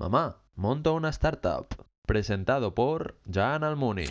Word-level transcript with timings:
Mamá, 0.00 0.38
monto 0.54 0.94
una 0.94 1.10
startup. 1.10 1.66
Presentado 2.06 2.74
por 2.74 3.20
Jan 3.30 3.64
Almuni. 3.64 4.06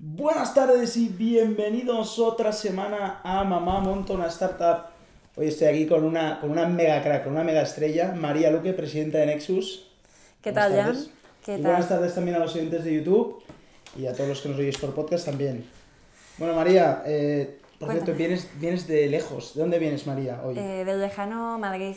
Buenas 0.00 0.54
tardes 0.54 0.96
y 0.96 1.08
bienvenidos 1.08 2.18
otra 2.18 2.52
semana 2.52 3.20
a 3.22 3.44
Mamá 3.44 3.78
Monta 3.78 4.14
una 4.14 4.26
Startup. 4.26 4.93
Hoy 5.36 5.48
estoy 5.48 5.66
aquí 5.68 5.86
con 5.86 6.04
una, 6.04 6.40
con 6.40 6.50
una 6.50 6.66
mega 6.66 7.02
crack, 7.02 7.24
con 7.24 7.32
una 7.32 7.42
mega 7.44 7.62
estrella, 7.62 8.12
María 8.14 8.50
Luque, 8.50 8.72
presidenta 8.72 9.18
de 9.18 9.26
Nexus. 9.26 9.86
¿Qué 10.40 10.52
Buenas 10.52 10.68
tal, 10.68 10.76
Jan? 10.76 10.86
tardes. 10.92 11.10
¿Qué 11.44 11.52
Y 11.52 11.56
tal? 11.56 11.62
Buenas 11.72 11.88
tardes 11.88 12.14
también 12.14 12.36
a 12.36 12.40
los 12.40 12.54
oyentes 12.54 12.84
de 12.84 12.94
YouTube 12.94 13.42
y 13.98 14.06
a 14.06 14.12
todos 14.12 14.28
los 14.28 14.40
que 14.40 14.48
nos 14.48 14.58
oís 14.58 14.78
por 14.78 14.94
podcast 14.94 15.24
también. 15.26 15.64
Bueno, 16.38 16.54
María, 16.54 17.02
eh, 17.06 17.58
por 17.78 17.88
Cuéntame. 17.88 18.04
cierto, 18.06 18.18
vienes, 18.18 18.48
vienes 18.60 18.86
de 18.86 19.08
lejos. 19.08 19.54
¿De 19.54 19.60
dónde 19.60 19.78
vienes, 19.78 20.06
María, 20.06 20.40
hoy? 20.44 20.56
Eh, 20.58 20.84
del 20.84 21.00
lejano 21.00 21.58
Madrid. 21.58 21.96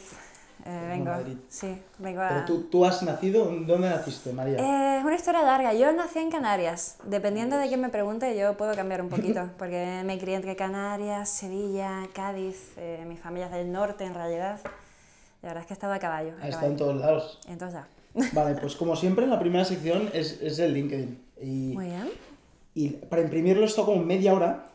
Eh, 0.67 0.85
vengo. 0.89 1.05
Madrid. 1.05 1.37
Sí, 1.47 1.77
vengo 1.97 2.19
a... 2.19 2.27
Pero 2.27 2.45
tú, 2.45 2.63
tú 2.63 2.85
has 2.85 3.01
nacido, 3.01 3.45
¿dónde 3.45 3.89
naciste, 3.89 4.33
María? 4.33 4.57
Eh, 4.57 4.97
es 4.99 5.05
una 5.05 5.15
historia 5.15 5.41
larga. 5.41 5.73
Yo 5.73 5.93
nací 5.93 6.19
en 6.19 6.29
Canarias. 6.29 6.97
Dependiendo 7.05 7.57
de 7.57 7.69
quién 7.69 7.79
me 7.79 7.87
pregunte, 7.87 8.37
yo 8.37 8.57
puedo 8.57 8.75
cambiar 8.75 9.01
un 9.01 9.07
poquito. 9.07 9.49
Porque 9.57 10.01
me 10.03 10.19
crié 10.19 10.35
entre 10.35 10.57
Canarias, 10.57 11.29
Sevilla, 11.29 12.05
Cádiz. 12.13 12.73
eh, 12.75 13.05
mi 13.07 13.15
familia 13.15 13.45
es 13.45 13.53
del 13.53 13.71
norte, 13.71 14.03
en 14.03 14.13
realidad. 14.13 14.59
La 15.41 15.49
verdad 15.49 15.61
es 15.61 15.67
que 15.67 15.73
he 15.73 15.75
estado 15.75 15.93
a 15.93 15.99
caballo. 15.99 16.33
Has 16.41 16.49
estado 16.49 16.67
en 16.67 16.77
todos 16.77 16.97
lados. 16.97 17.39
Entonces 17.47 17.79
ya. 18.13 18.29
Vale, 18.33 18.59
pues 18.59 18.75
como 18.75 18.97
siempre, 18.97 19.25
la 19.25 19.39
primera 19.39 19.63
sección 19.63 20.09
es, 20.13 20.41
es 20.41 20.59
el 20.59 20.73
LinkedIn. 20.73 21.23
Y, 21.41 21.73
Muy 21.75 21.85
bien. 21.85 22.09
y 22.73 22.89
para 22.89 23.21
imprimirlo 23.21 23.63
esto 23.63 23.85
como 23.85 24.03
media 24.03 24.33
hora, 24.33 24.65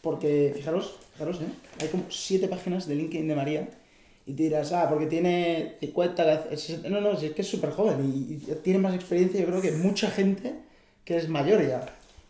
porque 0.00 0.52
fijaros, 0.56 0.96
fijaros, 1.12 1.40
¿eh? 1.42 1.52
hay 1.80 1.88
como 1.88 2.04
siete 2.08 2.48
páginas 2.48 2.86
de 2.86 2.94
LinkedIn 2.94 3.28
de 3.28 3.34
María. 3.34 3.68
Y 4.26 4.34
te 4.34 4.44
dirás, 4.44 4.72
ah, 4.72 4.86
porque 4.88 5.06
tiene 5.06 5.74
50, 5.80 6.50
60... 6.56 6.88
No, 6.88 7.00
no, 7.00 7.12
es 7.12 7.32
que 7.32 7.42
es 7.42 7.48
súper 7.48 7.70
joven 7.70 7.98
y, 8.04 8.34
y 8.34 8.54
tiene 8.62 8.78
más 8.78 8.94
experiencia, 8.94 9.40
yo 9.40 9.46
creo 9.46 9.60
que 9.60 9.72
mucha 9.72 10.10
gente 10.10 10.54
que 11.04 11.16
es 11.16 11.28
mayor 11.28 11.66
ya. 11.66 11.80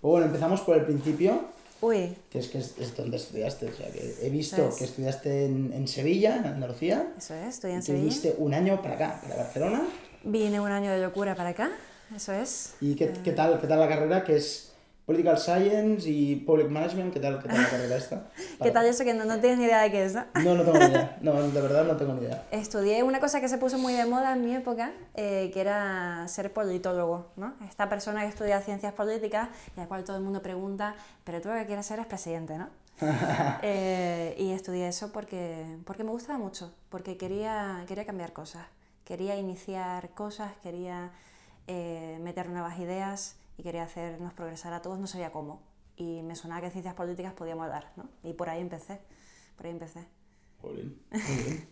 Pues 0.00 0.10
bueno, 0.10 0.26
empezamos 0.26 0.62
por 0.62 0.76
el 0.76 0.84
principio, 0.84 1.42
Uy, 1.82 2.14
que 2.30 2.38
es 2.38 2.48
que 2.48 2.58
es, 2.58 2.74
es 2.78 2.96
donde 2.96 3.16
estudiaste. 3.18 3.66
O 3.68 3.74
sea, 3.74 3.90
que 3.90 4.14
he 4.22 4.30
visto 4.30 4.68
Es. 4.68 4.76
que 4.76 4.84
estudiaste 4.84 5.44
en, 5.46 5.72
en 5.74 5.86
Sevilla, 5.88 6.36
en 6.36 6.46
Andalucía. 6.46 7.12
eso 7.18 7.34
es. 7.34 7.54
Estoy 7.56 7.72
en 7.72 7.78
y 7.78 7.80
te 7.80 7.86
Sevilla. 7.86 8.02
viniste 8.04 8.34
un 8.38 8.54
año 8.54 8.80
para 8.80 8.94
acá, 8.94 9.20
para 9.22 9.36
Barcelona. 9.36 9.82
Vine 10.24 10.60
un 10.60 10.70
año 10.70 10.90
de 10.92 11.02
locura 11.02 11.34
para 11.34 11.50
acá. 11.50 11.70
Eso 12.14 12.32
es. 12.32 12.74
¿Y 12.80 12.94
qué, 12.94 13.12
qué 13.24 13.32
tal, 13.32 13.60
qué 13.60 13.66
tal 13.66 13.80
la 13.80 13.88
carrera? 13.88 14.24
Que 14.24 14.36
es 14.36 14.71
Political 15.04 15.38
Science 15.38 16.08
y 16.08 16.36
Public 16.36 16.68
Management. 16.68 17.12
¿Qué 17.12 17.18
tal, 17.18 17.42
qué 17.42 17.48
tal 17.48 17.60
la 17.60 17.68
carrera 17.68 17.96
esta? 17.96 18.30
¿Qué 18.62 18.70
tal 18.70 18.86
eso 18.86 19.02
que 19.04 19.14
no, 19.14 19.24
no 19.24 19.40
tienes 19.40 19.58
ni 19.58 19.64
idea 19.64 19.82
de 19.82 19.90
qué 19.90 20.04
es, 20.04 20.14
no? 20.14 20.24
No, 20.44 20.54
no 20.54 20.62
tengo 20.62 20.78
ni 20.78 20.84
idea. 20.86 21.18
No, 21.22 21.42
de 21.42 21.60
verdad 21.60 21.84
no 21.84 21.96
tengo 21.96 22.14
ni 22.14 22.22
idea. 22.22 22.44
Estudié 22.52 23.02
una 23.02 23.18
cosa 23.18 23.40
que 23.40 23.48
se 23.48 23.58
puso 23.58 23.78
muy 23.78 23.94
de 23.94 24.06
moda 24.06 24.32
en 24.32 24.44
mi 24.44 24.54
época, 24.54 24.92
eh, 25.14 25.50
que 25.52 25.60
era 25.60 26.26
ser 26.28 26.52
politólogo, 26.52 27.32
¿no? 27.36 27.54
Esta 27.68 27.88
persona 27.88 28.22
que 28.22 28.28
estudia 28.28 28.60
ciencias 28.60 28.92
políticas 28.92 29.48
y 29.76 29.80
a 29.80 29.82
la 29.84 29.88
cual 29.88 30.04
todo 30.04 30.16
el 30.16 30.22
mundo 30.22 30.40
pregunta, 30.40 30.94
pero 31.24 31.40
tú 31.40 31.48
lo 31.48 31.56
que 31.56 31.66
quieres 31.66 31.84
ser 31.84 31.98
es 31.98 32.06
presidente, 32.06 32.56
¿no? 32.56 32.68
Eh, 33.62 34.36
y 34.38 34.52
estudié 34.52 34.88
eso 34.88 35.12
porque, 35.12 35.64
porque 35.84 36.04
me 36.04 36.10
gustaba 36.10 36.38
mucho, 36.38 36.72
porque 36.88 37.16
quería, 37.16 37.84
quería 37.88 38.04
cambiar 38.04 38.32
cosas, 38.32 38.66
quería 39.04 39.36
iniciar 39.36 40.10
cosas, 40.10 40.52
quería 40.62 41.10
eh, 41.66 42.18
meter 42.20 42.48
nuevas 42.48 42.78
ideas 42.78 43.36
y 43.62 43.64
quería 43.64 43.84
hacernos 43.84 44.32
progresar 44.32 44.72
a 44.72 44.82
todos, 44.82 44.98
no 44.98 45.06
sabía 45.06 45.30
cómo. 45.30 45.62
Y 45.94 46.22
me 46.22 46.34
sonaba 46.34 46.60
que 46.62 46.70
ciencias 46.70 46.94
políticas 46.94 47.32
podía 47.32 47.54
molar, 47.54 47.92
¿no? 47.96 48.08
Y 48.24 48.32
por 48.32 48.50
ahí 48.50 48.60
empecé, 48.60 49.00
por 49.56 49.66
ahí 49.66 49.72
empecé. 49.72 50.04
Muy 50.62 50.72
bien, 50.74 50.96
muy 51.12 51.36
bien. 51.44 51.68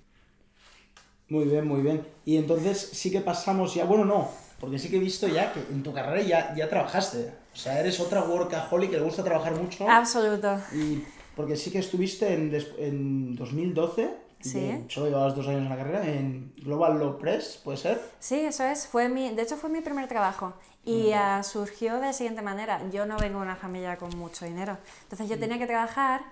Muy 1.28 1.44
bien, 1.46 1.66
muy 1.66 1.82
bien. 1.82 2.06
Y 2.24 2.36
entonces 2.36 2.78
sí 2.92 3.10
que 3.10 3.20
pasamos 3.20 3.74
ya, 3.74 3.86
bueno, 3.86 4.04
no, 4.04 4.28
porque 4.60 4.78
sí 4.78 4.88
que 4.88 4.96
he 4.98 5.00
visto 5.00 5.26
ya 5.26 5.52
que 5.52 5.58
en 5.60 5.82
tu 5.82 5.92
carrera 5.92 6.22
ya, 6.22 6.54
ya 6.54 6.68
trabajaste. 6.68 7.32
O 7.52 7.56
sea, 7.56 7.80
eres 7.80 7.98
otra 7.98 8.22
workaholic 8.22 8.90
que 8.90 8.98
le 8.98 9.02
gusta 9.04 9.24
trabajar 9.24 9.56
mucho. 9.56 9.88
Absoluto. 9.88 10.58
Y 10.72 11.02
porque 11.34 11.56
sí 11.56 11.72
que 11.72 11.78
estuviste 11.78 12.32
en, 12.32 12.56
en 12.78 13.34
2012, 13.34 14.30
Sí. 14.40 14.86
solo 14.88 15.06
llevabas 15.08 15.36
dos 15.36 15.46
años 15.48 15.60
en 15.62 15.68
la 15.68 15.76
carrera, 15.76 16.06
en 16.06 16.54
Global 16.56 16.98
Law 16.98 17.18
Press, 17.18 17.60
¿puede 17.62 17.76
ser? 17.76 18.00
Sí, 18.20 18.36
eso 18.40 18.64
es. 18.64 18.86
Fue 18.86 19.08
mi, 19.08 19.34
de 19.34 19.42
hecho, 19.42 19.56
fue 19.58 19.68
mi 19.68 19.82
primer 19.82 20.08
trabajo. 20.08 20.54
Y 20.84 21.12
ah, 21.12 21.42
surgió 21.42 21.96
de 21.96 22.06
la 22.06 22.12
siguiente 22.12 22.42
manera. 22.42 22.80
Yo 22.90 23.06
no 23.06 23.18
vengo 23.18 23.38
de 23.38 23.44
una 23.44 23.56
familia 23.56 23.96
con 23.96 24.16
mucho 24.16 24.44
dinero. 24.44 24.78
Entonces 25.02 25.28
yo 25.28 25.38
tenía 25.38 25.58
que 25.58 25.66
trabajar 25.66 26.22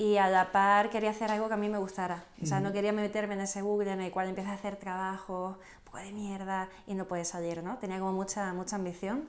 y 0.00 0.16
a 0.16 0.30
la 0.30 0.50
par 0.50 0.88
quería 0.88 1.10
hacer 1.10 1.30
algo 1.30 1.48
que 1.48 1.54
a 1.54 1.58
mí 1.58 1.68
me 1.68 1.76
gustara. 1.76 2.24
O 2.42 2.46
sea, 2.46 2.58
no 2.60 2.72
quería 2.72 2.90
meterme 2.90 3.34
en 3.34 3.42
ese 3.42 3.60
bucle 3.60 3.92
en 3.92 4.00
el 4.00 4.10
cual 4.10 4.28
empiezas 4.28 4.52
a 4.52 4.54
hacer 4.54 4.76
trabajo, 4.76 5.58
un 5.78 5.84
poco 5.84 5.98
de 5.98 6.10
mierda 6.12 6.70
y 6.86 6.94
no 6.94 7.04
puedes 7.04 7.28
salir, 7.28 7.62
¿no? 7.62 7.76
Tenía 7.76 7.98
como 7.98 8.12
mucha, 8.12 8.54
mucha 8.54 8.76
ambición. 8.76 9.28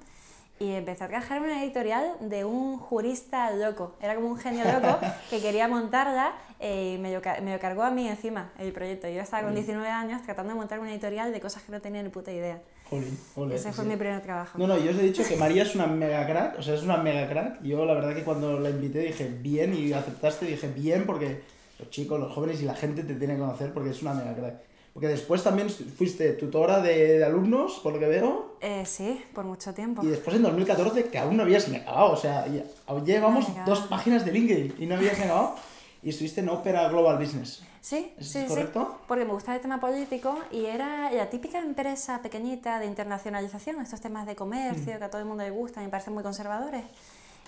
Y 0.60 0.72
empecé 0.72 1.04
a 1.04 1.08
trabajar 1.10 1.40
en 1.40 1.44
una 1.44 1.62
editorial 1.62 2.14
de 2.22 2.46
un 2.46 2.78
jurista 2.78 3.52
loco. 3.52 3.96
Era 4.00 4.16
como 4.16 4.30
un 4.30 4.38
genio 4.38 4.64
loco 4.64 4.98
que 5.30 5.42
quería 5.42 5.68
montarla 5.68 6.34
eh, 6.62 6.94
y 6.96 6.98
me 7.00 7.12
lo, 7.12 7.20
me 7.42 7.52
lo 7.52 7.60
cargó 7.60 7.84
a 7.84 7.92
mí 7.92 8.08
encima 8.08 8.52
el 8.58 8.72
proyecto. 8.72 9.10
Yo 9.10 9.22
estaba 9.22 9.44
con 9.44 9.54
19 9.54 9.90
años 9.90 10.22
tratando 10.22 10.54
de 10.54 10.60
montar 10.60 10.80
una 10.80 10.92
editorial 10.92 11.34
de 11.34 11.42
cosas 11.42 11.64
que 11.64 11.72
no 11.74 11.82
tenía 11.82 12.02
ni 12.02 12.10
puta 12.10 12.32
idea. 12.32 12.62
Jolín, 12.92 13.18
ole, 13.36 13.56
Ese 13.56 13.72
fue 13.72 13.86
sí. 13.86 13.90
mi 13.90 13.96
primer 13.96 14.22
trabajo. 14.22 14.58
No, 14.60 14.68
no, 14.68 14.78
yo 14.78 14.92
os 14.92 14.98
he 14.98 15.02
dicho 15.04 15.24
que 15.28 15.36
María 15.38 15.64
es 15.64 15.74
una 15.76 15.88
mega 15.88 16.28
crack, 16.28 16.60
o 16.60 16.62
sea, 16.62 16.76
es 16.76 16.84
una 16.84 16.98
mega 16.98 17.28
crack. 17.30 17.64
Yo 17.64 17.84
la 17.86 17.94
verdad 17.96 18.14
que 18.14 18.24
cuando 18.24 18.60
la 18.60 18.70
invité 18.70 19.00
dije 19.00 19.28
bien 19.42 19.74
y 19.74 19.94
aceptaste 19.94 20.46
dije 20.46 20.68
bien 20.68 21.06
porque 21.06 21.42
los 21.80 21.90
chicos, 21.90 22.20
los 22.20 22.32
jóvenes 22.34 22.62
y 22.62 22.66
la 22.66 22.76
gente 22.76 23.02
te 23.04 23.16
tiene 23.16 23.36
que 23.36 23.40
conocer 23.40 23.74
porque 23.74 23.90
es 23.92 24.02
una 24.04 24.14
mega 24.14 24.36
crack. 24.36 24.56
Porque 24.94 25.08
después 25.08 25.42
también 25.42 25.70
fuiste 25.70 26.34
tutora 26.34 26.82
de, 26.82 27.20
de 27.20 27.24
alumnos, 27.24 27.80
por 27.82 27.94
lo 27.94 28.00
que 28.00 28.08
veo, 28.08 28.58
Eh, 28.60 28.84
sí, 28.86 29.24
por 29.34 29.46
mucho 29.46 29.74
tiempo. 29.74 30.04
y 30.04 30.08
después 30.08 30.36
en 30.36 30.44
2014 30.44 31.06
que 31.06 31.18
aún 31.18 31.38
no 31.38 31.44
habías 31.44 31.70
ni 31.70 31.78
acabado, 31.78 32.12
o 32.12 32.18
sea, 32.18 32.46
ya, 32.48 32.64
llevamos 33.06 33.46
dos 33.66 33.80
páginas 33.84 34.26
de 34.26 34.34
LinkedIn 34.34 34.76
y 34.80 34.86
no 34.88 34.96
habías 34.96 35.18
acabado. 35.18 35.56
Y 36.04 36.10
estuviste 36.10 36.42
en 36.42 36.50
Opera 36.50 36.90
Global 36.90 37.18
Business. 37.18 37.64
Sí, 37.82 38.14
¿Eso 38.18 38.30
sí, 38.34 38.38
es 38.40 38.44
sí. 38.44 38.50
correcto? 38.50 39.00
Porque 39.08 39.26
me 39.26 39.34
gustaba 39.34 39.56
el 39.56 39.62
tema 39.62 39.80
político 39.80 40.38
y 40.52 40.66
era 40.66 41.12
la 41.12 41.30
típica 41.30 41.60
empresa 41.60 42.22
pequeñita 42.22 42.78
de 42.80 42.86
internacionalización, 42.86 43.82
estos 43.82 44.00
temas 44.02 44.26
de 44.28 44.34
Mm. 44.34 44.38
comercio 44.38 45.00
que 45.00 45.04
a 45.04 45.10
todo 45.10 45.20
el 45.22 45.28
mundo 45.28 45.44
le 45.44 45.50
gusta 45.50 45.82
y 45.82 45.86
me 45.86 45.90
parecen 45.90 46.14
muy 46.14 46.22
conservadores. 46.24 46.84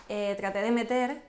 Eh, 0.09 0.33
traté 0.37 0.59
de 0.61 0.71
meter, 0.71 1.21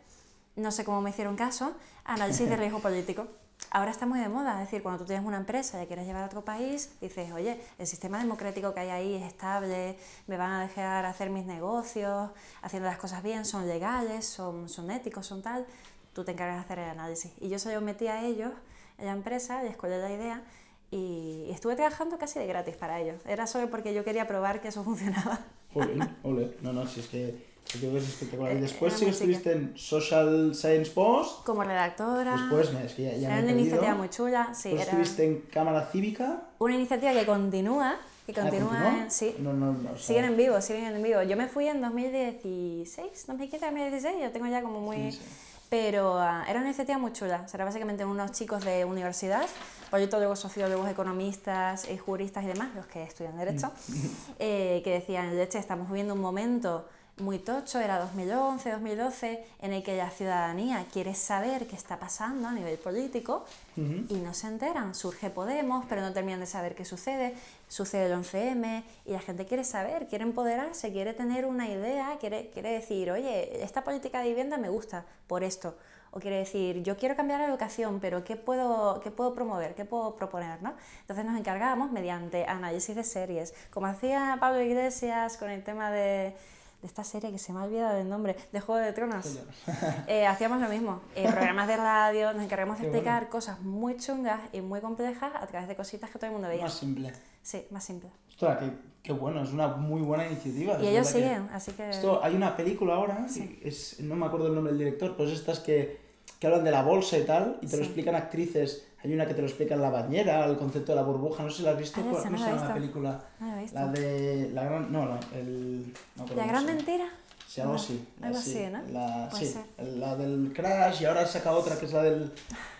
no 0.56 0.70
sé 0.70 0.84
cómo 0.84 1.00
me 1.03 1.10
hicieron 1.10 1.37
caso, 1.37 1.72
análisis 2.04 2.48
de 2.48 2.56
riesgo 2.56 2.81
político. 2.81 3.26
Ahora 3.70 3.91
está 3.91 4.06
muy 4.06 4.20
de 4.20 4.28
moda, 4.28 4.54
es 4.54 4.69
decir, 4.70 4.82
cuando 4.82 5.00
tú 5.00 5.06
tienes 5.06 5.25
una 5.26 5.36
empresa 5.36 5.76
y 5.76 5.81
la 5.82 5.86
quieres 5.86 6.06
llevar 6.06 6.22
a 6.22 6.26
otro 6.26 6.44
país, 6.44 6.91
dices, 7.00 7.31
oye, 7.32 7.60
el 7.78 7.86
sistema 7.86 8.19
democrático 8.19 8.72
que 8.75 8.81
hay 8.81 8.88
ahí 8.91 9.15
es 9.15 9.22
estable, 9.25 9.97
me 10.26 10.36
van 10.36 10.50
a 10.50 10.60
dejar 10.62 11.04
hacer 11.06 11.31
mis 11.31 11.44
negocios, 11.47 12.31
haciendo 12.62 12.88
las 12.88 12.98
cosas 12.98 13.22
bien, 13.22 13.44
son 13.44 13.66
legales, 13.69 14.26
son, 14.26 14.69
son 14.69 14.91
éticos, 14.91 15.26
son 15.26 15.42
tal, 15.42 15.66
tú 16.15 16.25
te 16.25 16.32
encargas 16.32 16.56
de 16.56 16.60
hacer 16.62 16.78
el 16.81 16.91
análisis. 16.91 17.32
Y 17.41 17.48
yo 17.48 17.59
se 17.59 17.72
lo 17.75 17.81
metí 17.81 18.06
a 18.09 18.22
ellos, 18.22 18.53
en 18.99 19.06
la 19.06 19.12
empresa, 19.12 19.62
les 19.62 19.77
colé 19.77 19.99
la 19.99 20.12
idea 20.12 20.43
y 20.91 21.49
estuve 21.50 21.75
trabajando 21.77 22.19
casi 22.19 22.38
de 22.38 22.47
gratis 22.47 22.77
para 22.77 23.00
ellos. 23.00 23.21
Era 23.27 23.47
solo 23.47 23.69
porque 23.71 23.93
yo 23.94 24.05
quería 24.05 24.27
probar 24.27 24.60
que 24.60 24.69
eso 24.69 24.84
funcionaba. 24.84 25.41
Joder, 25.72 26.09
ole. 26.22 26.56
No, 26.62 26.72
no, 26.72 26.87
si 26.87 27.00
es 27.00 27.09
que 27.09 27.54
creo 27.81 27.93
que 27.93 27.99
es 27.99 28.09
espectacular. 28.09 28.53
Y 28.53 28.59
Eh, 28.59 28.60
después 28.60 28.93
sí 28.93 29.06
música. 29.06 29.25
estuviste 29.25 29.53
en 29.53 29.77
Social 29.77 30.54
Science 30.54 30.93
Post. 30.93 31.44
Como 31.44 31.65
redactora. 31.65 32.33
Después, 32.37 32.72
me- 32.72 32.84
es 32.84 32.93
que 32.93 33.03
ya, 33.03 33.12
ya 33.16 33.28
me 33.28 33.34
era 33.34 33.38
he 33.41 33.43
una 33.43 33.53
iniciativa 33.60 33.94
muy 33.94 34.09
chula, 34.10 34.54
sí, 34.54 34.71
era 34.72 34.83
estuviste 34.83 35.25
en 35.25 35.41
Cámara 35.53 35.87
Cívica. 35.91 36.43
una 36.60 36.75
iniciativa 36.77 37.13
que 37.13 37.27
continúa, 37.27 37.97
que 38.27 38.33
Ah, 38.33 38.42
continúa, 38.42 38.68
¿continuó? 38.71 39.03
en- 39.03 39.10
sí, 39.10 39.34
No, 39.41 39.53
no, 39.53 39.72
no. 39.72 39.98
siguen 39.98 40.27
en 40.27 40.36
vivo, 40.36 40.60
siguen 40.60 40.84
en 40.95 41.03
vivo. 41.03 41.22
Yo 41.22 41.36
me 41.36 41.48
fui 41.48 41.66
en 41.66 41.80
2016, 41.80 43.27
2015, 43.27 43.66
2016, 43.66 44.16
yo 44.22 44.30
tengo 44.30 44.47
ya 44.47 44.63
como 44.63 44.80
muy... 44.80 45.10
Sí, 45.10 45.18
sí. 45.18 45.24
Pero 45.71 46.19
ah, 46.19 46.45
era 46.49 46.59
una 46.59 46.69
iniciativa 46.69 46.99
muy 46.99 47.13
chula, 47.13 47.43
o 47.45 47.49
sea, 47.49 47.59
era 47.59 47.65
básicamente 47.65 48.05
unos 48.05 48.33
chicos 48.33 48.65
de 48.65 48.84
universidad, 48.84 49.47
politólogos, 49.91 50.39
sociólogos, 50.39 50.89
economistas, 50.89 51.87
eh, 51.89 51.99
juristas 51.99 52.45
y 52.45 52.49
demás, 52.49 52.75
los 52.75 52.87
que 52.87 53.03
estudian 53.03 53.37
Derecho, 53.37 53.72
eh, 54.39 54.81
que 54.84 54.91
decían, 54.91 55.37
leche, 55.37 55.59
estamos 55.59 55.89
viviendo 55.89 56.15
un 56.15 56.21
momento 56.21 56.87
muy 57.19 57.39
tocho, 57.39 57.78
era 57.78 57.99
2011, 58.01 58.72
2012, 58.72 59.45
en 59.63 59.72
el 59.72 59.83
que 59.83 59.97
la 59.97 60.11
ciudadanía 60.11 60.84
quiere 60.93 61.15
saber 61.15 61.66
qué 61.66 61.77
está 61.77 61.99
pasando 61.99 62.49
a 62.49 62.53
nivel 62.53 62.77
político 62.77 63.45
y 63.77 64.15
no 64.15 64.34
se 64.34 64.49
enteran. 64.49 64.95
Surge 64.95 65.31
Podemos, 65.31 65.84
pero 65.89 66.01
no 66.01 66.13
terminan 66.13 66.41
de 66.41 66.47
saber 66.47 66.75
qué 66.75 66.84
sucede. 66.84 67.34
Sucede 67.74 68.06
el 68.06 68.12
11M 68.12 68.84
y 69.04 69.10
la 69.10 69.18
gente 69.18 69.47
quiere 69.47 69.65
saber, 69.65 70.06
quiere 70.06 70.22
empoderarse, 70.22 70.92
quiere 70.92 71.12
tener 71.12 71.44
una 71.44 71.68
idea, 71.68 72.18
quiere, 72.21 72.48
quiere 72.50 72.71
decir, 72.71 73.10
oye, 73.10 73.65
esta 73.65 73.82
política 73.82 74.21
de 74.21 74.28
vivienda 74.28 74.59
me 74.59 74.68
gusta 74.68 75.06
por 75.26 75.42
esto. 75.42 75.76
o 76.12 76.21
quiere 76.21 76.36
decir, 76.36 76.84
yo 76.84 76.97
quiero 76.97 77.16
cambiar 77.16 77.41
la 77.41 77.48
educación, 77.48 77.98
pero 77.98 78.22
¿qué 78.22 78.36
puedo, 78.36 79.00
qué 79.00 79.10
puedo 79.10 79.34
promover? 79.34 79.74
¿Qué 79.74 79.84
puedo 79.84 80.15
proponer? 80.15 80.62
¿no? 80.62 80.74
Entonces 81.00 81.24
nos 81.24 81.36
encargábamos 81.36 81.91
mediante 81.91 82.44
análisis 82.47 82.94
de 82.94 83.03
series, 83.03 83.53
como 83.71 83.86
hacía 83.88 84.36
Pablo 84.38 84.62
Iglesias 84.62 85.36
con 85.36 85.50
el 85.50 85.65
tema 85.65 85.91
de, 85.91 86.36
de 86.84 86.89
esta 86.89 87.03
serie 87.03 87.31
que 87.33 87.39
se 87.39 87.51
me 87.54 87.60
ha 87.60 87.63
olvidado 87.65 87.97
el 87.97 88.07
nombre, 88.10 88.36
de 88.53 88.60
Juego 88.60 88.78
de 88.84 88.92
Tronos. 88.92 89.39
Eh, 90.07 90.27
hacíamos 90.27 90.60
lo 90.60 90.69
mismo, 90.69 91.01
eh, 91.16 91.27
programas 91.31 91.66
de 91.66 91.78
radio, 91.78 92.34
nos 92.34 92.42
encargamos 92.45 92.78
de 92.78 92.84
explicar 92.84 93.31
cosas 93.31 93.59
muy 93.63 93.97
chungas 93.97 94.39
y 94.53 94.60
muy 94.60 94.81
complejas 94.83 95.33
a 95.34 95.47
través 95.47 95.66
de 95.66 95.77
cositas 95.77 96.10
que 96.10 96.19
todo 96.19 96.27
el 96.27 96.33
mundo 96.33 96.48
veía. 96.48 96.63
Más 96.65 96.75
simple. 96.75 97.10
Sí, 97.42 97.65
más 97.71 97.83
simple. 97.84 98.10
Ostras, 98.28 98.59
qué, 98.59 98.71
qué 99.03 99.13
bueno, 99.15 99.42
es 99.42 99.51
una 99.51 99.69
muy 99.69 100.03
buena 100.03 100.27
iniciativa. 100.27 100.75
Y 100.78 100.89
ellos 100.89 101.07
verdad 101.07 101.13
que- 101.13 101.34
siguen, 101.36 101.48
así 101.54 101.72
que... 101.72 101.89
Esto, 101.89 102.22
hay 102.22 102.34
una 102.34 102.54
película 102.54 102.97
ahora, 102.97 103.27
Sí. 103.30 103.59
es, 103.65 103.98
no 104.01 104.15
me 104.15 104.27
acuerdo 104.27 104.48
el 104.48 104.54
nombre 104.54 104.72
del 104.75 104.78
director, 104.80 105.15
pero 105.16 105.27
es 105.30 105.39
estas 105.39 105.60
que, 105.60 106.01
que 106.39 106.47
hablan 106.47 106.65
de 106.65 106.71
la 106.71 106.83
bolsa 106.83 107.16
y 107.16 107.25
tal, 107.25 107.59
y 107.63 107.66
te 107.66 107.78
lo 107.78 107.83
Sí. 107.83 107.89
explican 107.89 108.15
actrices. 108.15 108.87
Hay 109.04 109.12
una 109.12 109.27
que 109.27 109.34
te 109.34 109.42
lo 109.42 109.47
explica 109.48 109.74
en 109.74 109.83
la 109.83 109.91
bañera, 109.91 110.47
el 110.47 110.56
concepto 110.56 110.92
de 110.92 110.97
la 110.97 111.03
burbuja, 111.03 111.42
no 111.42 111.51
sé 111.51 111.59
si 111.59 111.62
la 111.65 111.72
has 111.72 111.78
visto, 111.78 112.01
Ah, 112.01 112.04
¿cómo 112.04 112.18
esa 112.18 112.30
no 112.30 112.39
se 112.39 112.45
la 112.47 112.54
la 112.68 112.74
película? 112.74 113.21
No 113.39 113.56
visto. 113.60 113.78
La 113.78 113.86
de 113.89 114.51
la 114.54 114.65
gran, 114.65 114.91
no, 114.92 115.04
la, 115.06 115.21
el, 115.34 115.92
no 116.16 116.24
La 116.34 116.47
gran 116.47 116.65
mentira. 116.65 117.04
Sí, 117.47 117.60
algo 117.60 117.74
No, 117.74 117.78
así. 117.78 118.09
algo 118.22 118.39
así, 118.39 118.66
¿no? 118.72 118.83
La, 118.92 119.30
sí, 119.30 119.47
ser. 119.47 119.62
la 119.98 120.16
del 120.16 120.53
Crash 120.54 121.03
y 121.03 121.04
ahora 121.04 121.27
saca 121.27 121.53
otra 121.53 121.78
que 121.78 121.84
es 121.86 121.92
la 121.92 122.03
del 122.03 122.33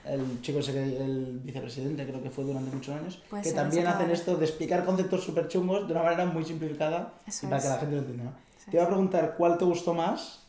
el 0.07 0.41
chico 0.41 0.59
ese, 0.61 0.73
que- 0.73 0.97
el 0.97 1.41
vicepresidente, 1.45 2.07
creo 2.07 2.23
que 2.23 2.31
fue 2.31 2.45
durante 2.45 2.75
muchos 2.75 2.95
años, 2.97 3.23
Puede 3.31 3.43
que 3.43 3.51
ser, 3.51 3.57
también 3.59 3.87
hacen 3.87 4.11
esto 4.11 4.37
de 4.37 4.45
explicar 4.47 4.85
conceptos 4.85 5.23
súper 5.25 5.49
chungos 5.49 5.87
de 5.87 5.93
una 5.93 6.03
manera 6.03 6.25
muy 6.27 6.45
simplificada 6.45 7.13
y 7.27 7.47
para 7.47 7.61
que 7.63 7.69
la 7.69 7.77
gente 7.79 7.95
lo 7.97 8.01
entienda. 8.01 8.25
¿no? 8.25 8.33
Sí. 8.65 8.71
Te 8.71 8.77
iba 8.79 8.85
a 8.85 8.89
preguntar 8.89 9.35
cuál 9.37 9.59
te 9.59 9.65
gustó 9.67 9.93
más 9.95 10.41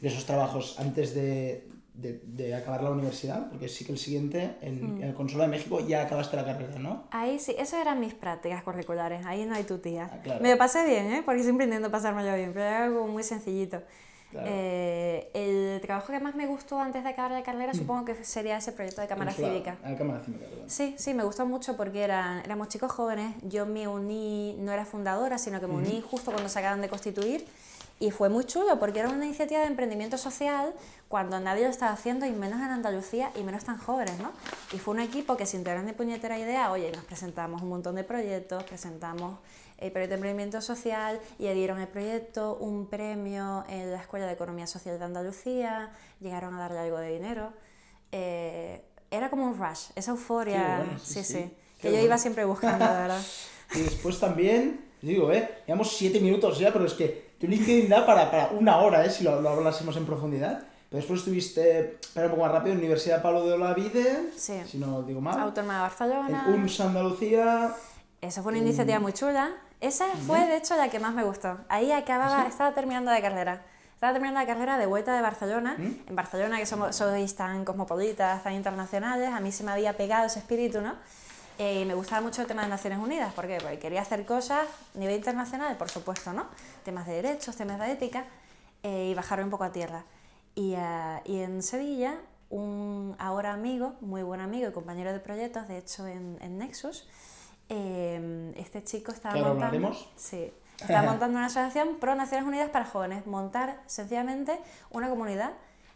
de 0.00 0.08
esos 0.08 0.24
trabajos 0.26 0.76
antes 0.78 1.14
de, 1.14 1.66
de, 1.94 2.20
de 2.24 2.54
acabar 2.54 2.82
la 2.82 2.90
universidad, 2.90 3.48
porque 3.50 3.68
sí 3.68 3.84
que 3.84 3.92
el 3.92 3.98
siguiente, 3.98 4.56
en, 4.62 4.96
Mm. 4.96 5.02
en 5.02 5.08
el 5.08 5.14
Consulado 5.14 5.50
de 5.50 5.56
México, 5.58 5.78
ya 5.80 6.02
acabaste 6.02 6.36
la 6.36 6.44
carrera, 6.44 6.78
¿no? 6.78 7.04
Ahí 7.10 7.38
sí, 7.38 7.54
eso 7.58 7.76
eran 7.76 8.00
mis 8.00 8.14
prácticas 8.14 8.62
curriculares, 8.62 9.26
ahí 9.26 9.44
no 9.44 9.54
hay 9.54 9.64
tu 9.64 9.78
tía. 9.78 10.08
Ah, 10.12 10.18
claro. 10.22 10.40
Me 10.42 10.50
lo 10.50 10.58
pasé 10.58 10.86
bien, 10.86 11.12
¿eh? 11.12 11.22
porque 11.24 11.42
siempre 11.42 11.66
intento 11.66 11.90
pasarme 11.90 12.24
yo 12.26 12.34
bien, 12.34 12.52
pero 12.54 12.64
era 12.64 12.84
algo 12.84 13.06
muy 13.06 13.22
sencillito. 13.22 13.82
Claro. 14.30 14.46
Eh, 14.50 15.28
el 15.34 15.80
trabajo 15.82 16.10
que 16.10 16.18
más 16.18 16.34
me 16.34 16.46
gustó 16.46 16.80
antes 16.80 17.02
de 17.04 17.10
acabar 17.10 17.32
la 17.32 17.42
carrera 17.42 17.74
supongo 17.74 18.06
que 18.06 18.24
sería 18.24 18.56
ese 18.56 18.72
proyecto 18.72 19.02
de 19.02 19.06
Cámara 19.06 19.30
Consulado. 19.30 19.52
Cívica. 19.52 19.76
Ah, 19.84 19.94
Cámara 19.98 20.20
Cívica, 20.24 20.46
perdón. 20.48 20.70
Sí, 20.70 20.94
sí, 20.96 21.12
me 21.12 21.22
gustó 21.22 21.44
mucho 21.44 21.76
porque 21.76 22.00
eran, 22.02 22.38
éramos 22.42 22.68
chicos 22.68 22.90
jóvenes, 22.90 23.34
yo 23.42 23.66
me 23.66 23.86
uní, 23.86 24.56
no 24.58 24.72
era 24.72 24.86
fundadora, 24.86 25.36
sino 25.36 25.60
que 25.60 25.66
me 25.66 25.74
uní 25.74 26.00
justo 26.00 26.30
cuando 26.32 26.48
se 26.48 26.58
acaban 26.58 26.80
de 26.80 26.88
constituir 26.88 27.44
y 28.02 28.10
fue 28.10 28.28
muy 28.28 28.44
chulo 28.44 28.80
porque 28.80 28.98
era 28.98 29.08
una 29.08 29.24
iniciativa 29.24 29.60
de 29.60 29.68
emprendimiento 29.68 30.18
social 30.18 30.74
cuando 31.06 31.38
nadie 31.38 31.62
lo 31.62 31.70
estaba 31.70 31.92
haciendo 31.92 32.26
y 32.26 32.32
menos 32.32 32.58
en 32.58 32.70
Andalucía 32.70 33.30
y 33.36 33.44
menos 33.44 33.62
tan 33.62 33.78
jóvenes, 33.78 34.18
¿no? 34.18 34.32
Y 34.72 34.78
fue 34.78 34.94
un 34.94 35.00
equipo 35.00 35.36
que 35.36 35.46
sin 35.46 35.62
tener 35.62 35.84
ni 35.84 35.92
puñetera 35.92 36.36
idea, 36.36 36.72
oye, 36.72 36.90
nos 36.90 37.04
presentamos 37.04 37.62
un 37.62 37.68
montón 37.68 37.94
de 37.94 38.02
proyectos, 38.02 38.64
presentamos 38.64 39.38
el 39.78 39.92
proyecto 39.92 40.14
de 40.14 40.16
emprendimiento 40.16 40.60
social 40.60 41.20
y 41.38 41.44
le 41.44 41.54
dieron 41.54 41.78
el 41.80 41.86
proyecto 41.86 42.56
un 42.56 42.88
premio 42.88 43.62
en 43.68 43.92
la 43.92 44.00
Escuela 44.00 44.26
de 44.26 44.32
Economía 44.32 44.66
Social 44.66 44.98
de 44.98 45.04
Andalucía, 45.04 45.92
llegaron 46.18 46.54
a 46.56 46.58
darle 46.58 46.80
algo 46.80 46.98
de 46.98 47.12
dinero. 47.12 47.52
Eh, 48.10 48.82
era 49.12 49.30
como 49.30 49.46
un 49.46 49.56
rush, 49.56 49.90
esa 49.94 50.10
euforia, 50.10 50.78
bueno, 50.78 50.98
sí, 50.98 51.22
sí, 51.22 51.24
sí. 51.24 51.32
sí, 51.34 51.56
que 51.80 51.86
yo 51.86 51.92
bueno. 51.92 52.06
iba 52.06 52.18
siempre 52.18 52.44
buscando, 52.44 52.84
la 52.84 53.00
verdad. 53.00 53.22
Y 53.74 53.80
después 53.80 54.18
también, 54.20 54.86
digo, 55.00 55.32
¿eh? 55.32 55.48
Llevamos 55.66 55.96
siete 55.96 56.20
minutos 56.20 56.58
ya, 56.58 56.70
pero 56.72 56.84
es 56.84 56.92
que 56.92 57.21
tu 57.42 57.48
LinkedIn 57.48 57.88
da 57.88 58.06
para, 58.06 58.30
para 58.30 58.48
una 58.52 58.78
hora, 58.78 59.04
¿eh? 59.04 59.10
Si 59.10 59.24
lo, 59.24 59.40
lo 59.40 59.48
hablásemos 59.50 59.96
en 59.96 60.06
profundidad. 60.06 60.62
Pero 60.88 60.98
después 61.00 61.18
estuviste, 61.20 61.98
espera 62.00 62.26
un 62.26 62.32
poco 62.32 62.44
más 62.44 62.52
rápido, 62.52 62.76
Universidad 62.76 63.20
Pablo 63.20 63.44
de 63.46 63.54
Olavide, 63.54 64.30
Sí. 64.36 64.60
si 64.66 64.78
no 64.78 65.02
digo 65.02 65.20
mal. 65.20 65.40
Autónoma 65.40 65.74
de 65.74 65.80
Barcelona. 65.80 66.46
UNS 66.48 66.80
Andalucía. 66.80 67.72
Esa 68.20 68.42
fue 68.42 68.52
una 68.52 68.60
iniciativa 68.60 69.00
muy 69.00 69.12
chula. 69.12 69.50
Esa 69.80 70.06
fue, 70.26 70.38
de 70.46 70.56
hecho, 70.58 70.76
la 70.76 70.88
que 70.88 71.00
más 71.00 71.12
me 71.14 71.24
gustó. 71.24 71.58
Ahí 71.68 71.90
acababa, 71.90 72.46
estaba 72.46 72.72
terminando 72.72 73.10
la 73.10 73.20
carrera. 73.20 73.62
Estaba 73.94 74.12
terminando 74.12 74.38
la 74.40 74.46
carrera 74.46 74.78
de 74.78 74.86
vuelta 74.86 75.14
de 75.16 75.22
Barcelona. 75.22 75.74
¿Mm? 75.78 76.08
En 76.10 76.14
Barcelona, 76.14 76.58
que 76.58 76.66
somos, 76.66 76.94
sois 76.94 77.34
tan 77.34 77.64
cosmopolitas, 77.64 78.42
tan 78.44 78.52
internacionales, 78.52 79.30
a 79.32 79.40
mí 79.40 79.50
se 79.50 79.64
me 79.64 79.72
había 79.72 79.96
pegado 79.96 80.26
ese 80.26 80.38
espíritu, 80.40 80.80
¿no? 80.80 80.94
Eh, 81.58 81.84
me 81.84 81.94
gustaba 81.94 82.20
mucho 82.22 82.42
el 82.42 82.48
tema 82.48 82.62
de 82.62 82.68
Naciones 82.68 82.98
Unidas. 82.98 83.32
¿Por 83.34 83.46
qué? 83.46 83.58
Porque 83.60 83.78
quería 83.78 84.02
hacer 84.02 84.24
cosas 84.24 84.66
a 84.94 84.98
nivel 84.98 85.16
internacional, 85.16 85.76
por 85.76 85.90
supuesto, 85.90 86.32
¿no? 86.32 86.46
Temas 86.84 87.06
de 87.06 87.14
derechos, 87.14 87.56
temas 87.56 87.78
de 87.78 87.92
ética, 87.92 88.24
eh, 88.82 89.08
y 89.10 89.14
bajar 89.14 89.42
un 89.42 89.50
poco 89.50 89.64
a 89.64 89.72
tierra. 89.72 90.04
Y, 90.54 90.74
ah, 90.74 91.20
y 91.24 91.40
en 91.40 91.62
Sevilla, 91.62 92.16
un 92.50 93.16
ahora 93.18 93.52
amigo, 93.52 93.94
muy 94.00 94.22
buen 94.22 94.40
amigo 94.40 94.68
y 94.68 94.72
compañero 94.72 95.12
de 95.12 95.20
proyectos, 95.20 95.68
de 95.68 95.78
hecho 95.78 96.06
en, 96.06 96.38
en 96.42 96.58
Nexus, 96.58 97.06
eh, 97.68 98.52
este 98.56 98.84
chico 98.84 99.12
estaba 99.12 99.36
montando, 99.36 99.92
sí, 100.16 100.52
estaba 100.78 101.02
montando 101.10 101.38
una 101.38 101.46
asociación 101.46 101.96
pro 101.98 102.14
Naciones 102.14 102.46
Unidas 102.46 102.68
para 102.68 102.84
jóvenes, 102.84 103.26
montar 103.26 103.80
sencillamente 103.86 104.58
una 104.90 105.08
comunidad 105.08 105.52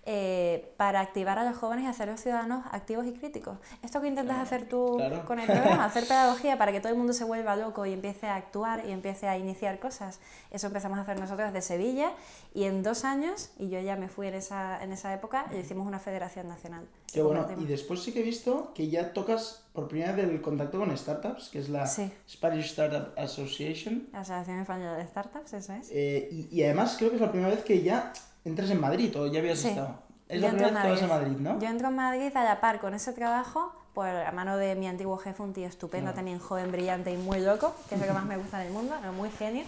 eh, 0.09 0.73
para 0.77 1.01
activar 1.01 1.37
a 1.39 1.45
los 1.45 1.57
jóvenes 1.59 1.85
y 1.85 1.89
hacerlos 1.89 2.21
ciudadanos 2.21 2.65
activos 2.71 3.07
y 3.07 3.13
críticos. 3.13 3.59
Esto 3.83 4.01
que 4.01 4.07
intentas 4.07 4.39
hacer 4.39 4.69
tú 4.69 4.95
claro. 4.97 5.25
con 5.25 5.41
el 5.41 5.47
programa, 5.47 5.85
hacer 5.85 6.07
pedagogía 6.07 6.57
para 6.57 6.71
que 6.71 6.81
todo 6.81 6.93
el 6.93 6.99
mundo 6.99 7.13
se 7.13 7.25
vuelva 7.25 7.57
loco 7.57 7.85
y 7.87 7.93
empiece 7.93 8.29
a 8.29 8.37
actuar 8.37 8.85
y 8.87 8.93
empiece 8.93 9.27
a 9.27 9.37
iniciar 9.37 9.81
cosas. 9.81 10.21
Eso 10.53 10.69
empezamos 10.69 10.99
a 10.99 11.03
hacer 11.03 11.19
nosotros 11.19 11.53
de 11.53 11.61
Sevilla 11.61 12.13
y 12.55 12.65
en 12.65 12.85
dos 12.85 13.05
años, 13.05 13.51
y 13.59 13.69
yo 13.69 13.81
ya 13.81 13.97
me 13.97 14.09
fui 14.09 14.29
en 14.29 14.35
esa, 14.35 14.83
en 14.83 14.93
esa 14.93 15.13
época, 15.13 15.47
le 15.51 15.59
hicimos 15.59 15.87
una 15.87 15.99
federación 15.99 16.47
nacional. 16.47 16.87
Qué 17.13 17.21
bueno. 17.21 17.47
Y 17.59 17.65
después 17.65 18.03
sí 18.03 18.13
que 18.13 18.21
he 18.21 18.23
visto 18.23 18.73
que 18.75 18.89
ya 18.89 19.13
tocas 19.13 19.65
por 19.73 19.89
primera 19.89 20.13
vez 20.13 20.29
el 20.29 20.41
contacto 20.41 20.79
con 20.79 20.97
startups, 20.97 21.49
que 21.49 21.59
es 21.59 21.69
la 21.69 21.87
Sí. 21.87 22.11
Spanish 22.29 22.67
Startup 22.67 23.13
Association. 23.19 24.09
La 24.13 24.21
Asociación 24.21 24.61
Española 24.61 24.97
de 24.97 25.07
Startups, 25.07 25.53
eso 25.53 25.73
es. 25.73 25.91
Eh, 25.91 26.29
y, 26.31 26.49
y 26.51 26.63
además 26.63 26.95
creo 26.97 27.11
que 27.11 27.17
es 27.17 27.23
la 27.23 27.31
primera 27.31 27.51
vez 27.53 27.65
que 27.65 27.83
ya 27.83 28.13
entras 28.49 28.71
en 28.71 28.81
Madrid, 28.81 29.15
o 29.19 29.27
ya 29.27 29.41
habías 29.41 29.59
Sí. 29.59 29.69
estado. 29.69 29.99
Es 30.29 30.41
Yo 30.41 30.49
la 30.49 30.53
primera 30.55 30.73
vez 30.73 30.83
que 30.83 30.91
vas 30.91 31.03
a 31.03 31.07
Madrid, 31.07 31.37
¿no? 31.39 31.59
Yo 31.61 31.69
entro 31.69 31.89
en 31.89 31.95
Madrid 31.95 32.37
a 32.37 32.45
la 32.45 32.61
par 32.61 32.81
con 32.81 32.95
ese 32.95 33.13
trabajo, 33.13 33.73
por 33.95 34.07
a 34.09 34.31
mano 34.33 34.57
de 34.57 34.75
mi 34.75 34.89
antiguo 34.89 35.17
jefe, 35.17 35.43
un 35.43 35.53
tío 35.53 35.67
estupendo, 35.67 36.07
Claro. 36.07 36.17
también 36.17 36.39
joven, 36.39 36.71
brillante 36.73 37.13
y 37.13 37.17
muy 37.17 37.41
loco, 37.41 37.75
que 37.89 37.95
es 37.95 38.01
lo 38.01 38.07
que 38.07 38.13
más 38.13 38.25
me 38.27 38.37
gusta 38.37 38.61
en 38.61 38.67
el 38.69 38.73
mundo, 38.73 38.95
muy 39.17 39.31
genio. 39.31 39.65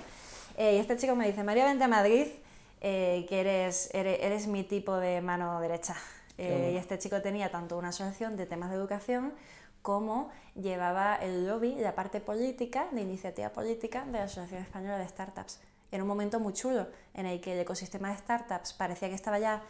Eh, 0.56 0.74
y 0.74 0.78
este 0.78 0.96
chico 0.96 1.14
me 1.14 1.26
dice, 1.26 1.44
María, 1.44 1.64
vente 1.64 1.84
a 1.84 1.88
Madrid, 1.88 2.26
eh, 2.80 3.24
que 3.28 3.40
eres, 3.40 3.90
eres, 3.94 4.18
eres 4.20 4.46
mi 4.48 4.64
tipo 4.64 4.96
de 4.96 5.20
mano 5.20 5.60
derecha. 5.60 5.94
Eh, 6.40 6.50
bueno. 6.56 6.70
y 6.72 6.76
este 6.76 6.98
chico 7.00 7.20
tenía 7.20 7.50
tanto 7.50 7.76
una 7.76 7.88
asociación 7.88 8.36
de 8.36 8.46
temas 8.46 8.70
de 8.70 8.76
educación 8.76 9.32
como 9.82 10.30
llevaba 10.54 11.16
el 11.16 11.46
lobby, 11.48 11.74
la 11.76 11.94
parte 11.96 12.20
política, 12.20 12.86
de 12.92 13.00
iniciativa 13.00 13.48
política 13.50 14.04
de 14.04 14.18
la 14.18 14.24
Asociación 14.24 14.62
Española 14.62 14.98
de 14.98 15.08
Startups. 15.08 15.60
Era 15.90 16.02
un 16.02 16.08
momento 16.08 16.40
muy 16.40 16.52
chulo 16.52 16.86
en 17.14 17.26
el 17.26 17.40
que 17.40 17.54
el 17.54 17.60
ecosistema 17.60 18.10
de 18.10 18.18
startups 18.18 18.72
parecía 18.72 19.08
que 19.08 19.14
estaba 19.14 19.38
ya 19.38 19.62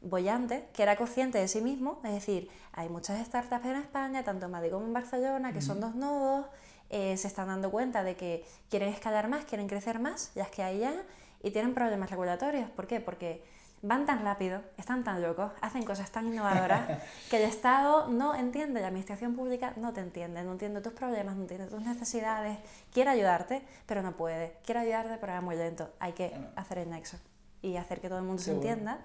bollante, 0.00 0.68
que 0.72 0.82
era 0.82 0.96
consciente 0.96 1.38
de 1.38 1.48
sí 1.48 1.60
mismo, 1.60 2.00
es 2.04 2.12
decir, 2.12 2.48
hay 2.72 2.88
muchas 2.88 3.24
startups 3.26 3.64
en 3.64 3.76
España, 3.76 4.22
tanto 4.22 4.46
en 4.46 4.52
Madrid 4.52 4.70
como 4.70 4.84
en 4.84 4.92
Barcelona, 4.92 5.52
que 5.52 5.62
son 5.62 5.80
dos 5.80 5.94
nodos, 5.94 6.46
eh, 6.90 7.16
se 7.16 7.26
están 7.26 7.48
dando 7.48 7.70
cuenta 7.70 8.04
de 8.04 8.14
que 8.14 8.44
quieren 8.68 8.90
escalar 8.90 9.28
más, 9.28 9.44
quieren 9.46 9.66
crecer 9.66 9.98
más, 9.98 10.30
las 10.34 10.50
que 10.50 10.62
hay 10.62 10.80
ya, 10.80 10.94
y 11.42 11.50
tienen 11.50 11.74
problemas 11.74 12.10
regulatorios. 12.10 12.70
¿Por 12.70 12.86
qué? 12.86 13.00
Porque 13.00 13.42
van 13.86 14.06
tan 14.06 14.24
rápido, 14.24 14.62
están 14.78 15.04
tan 15.04 15.20
locos, 15.20 15.52
hacen 15.60 15.84
cosas 15.84 16.10
tan 16.10 16.26
innovadoras 16.28 16.88
que 17.30 17.36
el 17.36 17.42
Estado 17.42 18.08
no 18.08 18.34
entiende, 18.34 18.80
la 18.80 18.88
administración 18.88 19.34
pública 19.36 19.74
no 19.76 19.92
te 19.92 20.00
entiende, 20.00 20.42
no 20.42 20.52
entiende 20.52 20.80
tus 20.80 20.94
problemas, 20.94 21.36
no 21.36 21.42
entiende 21.42 21.66
tus 21.66 21.82
necesidades, 21.82 22.58
quiere 22.92 23.10
ayudarte, 23.10 23.62
pero 23.86 24.02
no 24.02 24.16
puede, 24.16 24.56
quiere 24.64 24.80
ayudarte, 24.80 25.18
pero 25.20 25.34
va 25.34 25.40
muy 25.42 25.56
lento. 25.56 25.90
Hay 26.00 26.12
que 26.12 26.32
hacer 26.56 26.78
el 26.78 26.88
nexo 26.90 27.18
y 27.60 27.76
hacer 27.76 28.00
que 28.00 28.08
todo 28.08 28.18
el 28.20 28.24
mundo 28.24 28.42
se 28.42 28.52
entienda. 28.52 29.00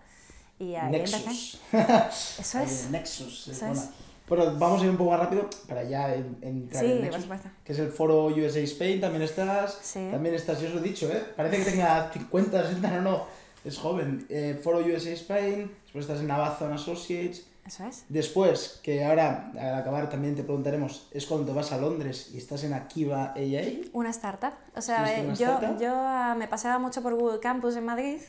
Y 0.57 0.75
ahí. 0.75 0.91
Nexus. 0.91 1.61
Eso 2.39 2.59
es. 2.59 2.89
Nexus. 2.89 3.47
es 3.47 3.57
Eso 3.57 3.65
buena. 3.67 3.81
es. 3.81 3.89
Bueno, 4.27 4.45
vamos 4.59 4.81
a 4.81 4.83
ir 4.85 4.91
un 4.91 4.97
poco 4.97 5.09
más 5.11 5.19
rápido 5.21 5.49
para 5.67 5.83
ya 5.83 6.13
en- 6.13 6.37
entrar 6.41 6.83
Sí, 6.83 6.91
en 6.91 7.01
Nexus, 7.01 7.25
que 7.63 7.73
es 7.73 7.79
el 7.79 7.89
foro 7.91 8.25
USA 8.27 8.59
Spain, 8.59 9.01
también 9.01 9.23
estás, 9.23 9.79
Sí. 9.81 10.07
también 10.11 10.35
estás, 10.35 10.61
yo 10.61 10.67
os 10.67 10.75
lo 10.75 10.79
he 10.81 10.83
dicho, 10.83 11.09
¿eh? 11.11 11.23
parece 11.35 11.57
que 11.63 11.71
tenga 11.71 12.11
50, 12.13 12.61
60, 12.67 12.89
no, 12.91 13.01
no, 13.01 13.25
es 13.69 13.77
joven. 13.77 14.25
Eh, 14.29 14.59
foro 14.61 14.79
USA 14.79 15.11
Spain, 15.11 15.71
después 15.83 16.05
estás 16.05 16.21
en 16.21 16.29
Amazon 16.29 16.73
Associates, 16.73 17.45
Eso 17.65 17.85
es. 17.85 18.05
después, 18.09 18.79
que 18.83 19.03
ahora 19.05 19.51
al 19.59 19.75
acabar 19.75 20.09
también 20.09 20.35
te 20.35 20.43
preguntaremos, 20.43 21.07
es 21.11 21.25
cuando 21.25 21.53
vas 21.53 21.71
a 21.71 21.77
Londres 21.77 22.31
y 22.33 22.37
estás 22.37 22.63
en 22.63 22.73
Akiva 22.73 23.33
AA, 23.35 23.89
Una 23.93 24.09
startup. 24.09 24.53
O 24.75 24.81
sea, 24.81 25.05
¿Estuviste 25.05 25.21
en 25.21 25.31
eh, 25.31 25.35
yo, 25.35 25.53
startup? 25.53 25.79
yo 25.81 25.93
ah, 25.95 26.35
me 26.37 26.47
paseaba 26.47 26.79
mucho 26.79 27.01
por 27.01 27.15
Google 27.15 27.39
Campus 27.39 27.75
en 27.75 27.85
Madrid, 27.85 28.19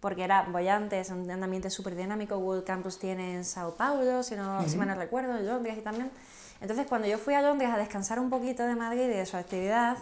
porque 0.00 0.22
era 0.24 0.42
bollante, 0.44 1.00
es 1.00 1.10
un 1.10 1.28
ambiente 1.30 1.70
súper 1.70 1.96
dinámico. 1.96 2.38
Google 2.38 2.64
Campus 2.64 2.98
tiene 2.98 3.34
en 3.34 3.44
Sao 3.44 3.74
Paulo, 3.74 4.22
si, 4.22 4.36
no, 4.36 4.68
si 4.68 4.76
mal 4.76 4.88
no 4.88 4.94
recuerdo, 4.94 5.36
en 5.36 5.46
Londres 5.46 5.76
y 5.78 5.80
también. 5.80 6.10
Entonces, 6.60 6.86
cuando 6.88 7.06
yo 7.08 7.18
fui 7.18 7.34
a 7.34 7.42
Londres 7.42 7.70
a 7.72 7.78
descansar 7.78 8.18
un 8.18 8.30
poquito 8.30 8.64
de 8.64 8.74
Madrid 8.74 9.02
y 9.04 9.08
de 9.08 9.26
su 9.26 9.36
actividad, 9.36 9.96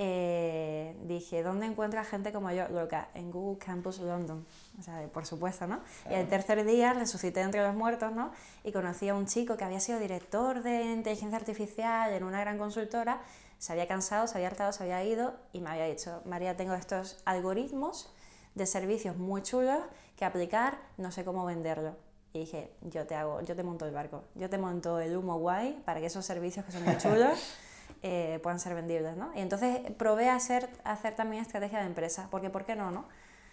eh, 0.00 0.96
dije, 1.02 1.42
¿dónde 1.42 1.66
encuentra 1.66 2.04
gente 2.04 2.32
como 2.32 2.52
yo? 2.52 2.68
Loca, 2.68 3.08
en 3.14 3.32
Google 3.32 3.58
Campus 3.58 3.98
London. 3.98 4.46
O 4.78 4.82
sea, 4.82 5.04
por 5.08 5.26
supuesto, 5.26 5.66
¿no? 5.66 5.80
Y 6.08 6.14
el 6.14 6.28
tercer 6.28 6.64
día 6.64 6.92
resucité 6.92 7.40
entre 7.40 7.62
los 7.64 7.74
muertos, 7.74 8.12
¿no? 8.12 8.30
Y 8.62 8.70
conocí 8.70 9.08
a 9.08 9.14
un 9.14 9.26
chico 9.26 9.56
que 9.56 9.64
había 9.64 9.80
sido 9.80 9.98
director 9.98 10.62
de 10.62 10.84
inteligencia 10.84 11.36
artificial 11.36 12.12
en 12.12 12.22
una 12.22 12.40
gran 12.40 12.58
consultora, 12.58 13.20
se 13.58 13.72
había 13.72 13.88
cansado, 13.88 14.28
se 14.28 14.38
había 14.38 14.46
hartado, 14.46 14.72
se 14.72 14.84
había 14.84 15.02
ido 15.02 15.34
y 15.52 15.60
me 15.60 15.70
había 15.70 15.86
dicho, 15.86 16.22
María, 16.24 16.56
tengo 16.56 16.74
estos 16.74 17.20
algoritmos 17.24 18.14
de 18.54 18.66
servicios 18.66 19.16
muy 19.16 19.42
chulos 19.42 19.80
que 20.16 20.24
aplicar, 20.24 20.78
no 20.96 21.10
sé 21.10 21.24
cómo 21.24 21.44
venderlo. 21.44 21.96
Y 22.32 22.40
dije, 22.40 22.70
yo 22.82 23.04
te 23.04 23.16
hago, 23.16 23.40
yo 23.40 23.56
te 23.56 23.64
monto 23.64 23.84
el 23.84 23.92
barco, 23.92 24.22
yo 24.36 24.48
te 24.48 24.58
monto 24.58 25.00
el 25.00 25.16
humo 25.16 25.38
guay 25.38 25.82
para 25.84 25.98
que 25.98 26.06
esos 26.06 26.24
servicios 26.24 26.64
que 26.64 26.70
son 26.70 26.84
muy 26.84 26.96
chulos 26.98 27.56
eh, 28.02 28.38
puedan 28.42 28.60
ser 28.60 28.74
vendibles, 28.74 29.16
¿no? 29.16 29.30
Y 29.34 29.40
entonces 29.40 29.80
probé 29.96 30.28
a 30.28 30.36
hacer, 30.36 30.68
a 30.84 30.92
hacer 30.92 31.14
también 31.14 31.42
estrategia 31.42 31.80
de 31.80 31.86
empresa, 31.86 32.28
porque 32.30 32.50
¿por 32.50 32.64
qué 32.64 32.76
no, 32.76 32.90
no? 32.90 33.06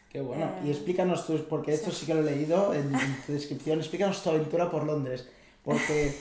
Qué 0.10 0.22
bueno. 0.22 0.50
y 0.64 0.68
Eh, 0.68 0.72
explícanos 0.72 1.28
tú, 1.28 1.46
porque 1.50 1.74
esto 1.74 1.92
sí 1.92 2.06
que 2.06 2.14
lo 2.14 2.22
he 2.22 2.24
leído 2.24 2.74
en, 2.74 2.94
en 2.96 3.22
tu 3.26 3.34
descripción, 3.34 3.80
explícanos 3.80 4.24
tu 4.24 4.30
aventura 4.30 4.70
por 4.70 4.86
Londres. 4.86 5.28
Porque 5.64 6.16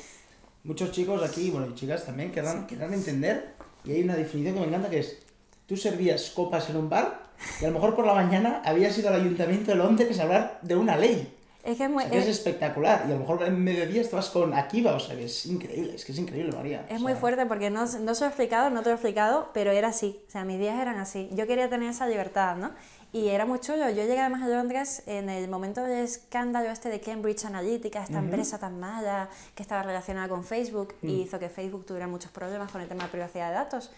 muchos 0.64 0.90
chicos 0.90 1.22
aquí, 1.22 1.50
bueno, 1.50 1.68
y 1.68 1.74
chicas 1.74 2.04
también, 2.04 2.32
querrán, 2.32 2.66
querrán 2.66 2.94
entender, 2.94 3.54
y 3.84 3.92
hay 3.92 4.02
una 4.02 4.16
definición 4.16 4.54
que 4.54 4.60
me 4.60 4.66
encanta 4.66 4.90
que 4.90 5.00
es, 5.00 5.18
tú 5.66 5.76
servías 5.76 6.30
copas 6.30 6.68
en 6.70 6.76
un 6.76 6.88
bar 6.88 7.24
y 7.60 7.64
a 7.64 7.68
lo 7.68 7.74
mejor 7.74 7.94
por 7.94 8.06
la 8.06 8.14
mañana 8.14 8.62
habías 8.64 8.96
ido 8.98 9.08
al 9.08 9.20
Ayuntamiento 9.20 9.70
de 9.70 9.76
Londres 9.76 10.18
a 10.18 10.22
hablar 10.22 10.58
de 10.62 10.76
una 10.76 10.96
ley. 10.96 11.36
Es 11.64 11.78
que 11.78 11.84
es 11.84 11.90
O 11.90 11.92
muy... 11.92 12.02
sea, 12.02 12.12
que 12.12 12.18
es 12.18 12.24
es- 12.26 12.36
espectacular. 12.36 13.04
Y 13.08 13.10
a 13.10 13.14
lo 13.14 13.20
mejor 13.20 13.42
en 13.42 13.62
mediodía 13.64 14.02
estabas 14.02 14.28
con 14.30 14.52
Akiva, 14.54 14.94
o 14.94 15.00
sea, 15.00 15.16
que 15.16 15.24
es 15.24 15.46
increíble, 15.46 15.94
es 15.94 16.04
que 16.04 16.12
es 16.12 16.18
increíble, 16.18 16.52
María. 16.52 16.84
Es 16.88 16.98
O 16.98 17.02
muy 17.02 17.12
sea, 17.12 17.20
fuerte 17.20 17.46
porque 17.46 17.70
no, 17.70 17.80
no 17.86 17.86
se 18.14 18.20
lo 18.20 18.26
he 18.26 18.28
explicado, 18.28 18.68
no 18.70 18.80
te 18.82 18.86
lo 18.86 18.90
he 18.92 18.94
explicado, 18.94 19.50
pero 19.54 19.70
era 19.72 19.88
así. 19.88 20.20
O 20.28 20.30
sea, 20.30 20.44
mis 20.44 20.58
días 20.58 20.78
eran 20.78 20.98
así. 20.98 21.28
Yo 21.32 21.46
quería 21.46 21.68
tener 21.70 21.90
esa 21.90 22.06
libertad, 22.06 22.56
¿no? 22.56 22.70
Y 23.12 23.28
era 23.28 23.46
muy 23.46 23.60
chulo. 23.60 23.88
Yo 23.90 24.02
llegué 24.02 24.18
además 24.20 24.42
a 24.42 24.48
Londres 24.48 25.04
en 25.06 25.30
el 25.30 25.48
momento 25.48 25.82
del 25.84 26.04
escándalo 26.04 26.68
este 26.70 26.88
de 26.88 27.00
Cambridge 27.00 27.44
Analytica, 27.44 28.02
esta 28.02 28.18
empresa 28.18 28.58
tan 28.58 28.78
mala 28.80 29.28
que 29.54 29.62
estaba 29.62 29.84
relacionada 29.84 30.28
con 30.28 30.42
Facebook 30.44 30.94
y 31.00 31.22
hizo 31.22 31.38
que 31.38 31.48
Facebook 31.48 31.86
tuviera 31.86 32.08
muchos 32.08 32.32
problemas 32.32 32.72
con 32.72 32.80
el 32.80 32.88
tema 32.88 33.04
de 33.04 33.10
privacidad 33.10 33.48
de 33.50 33.54
datos. 33.54 33.92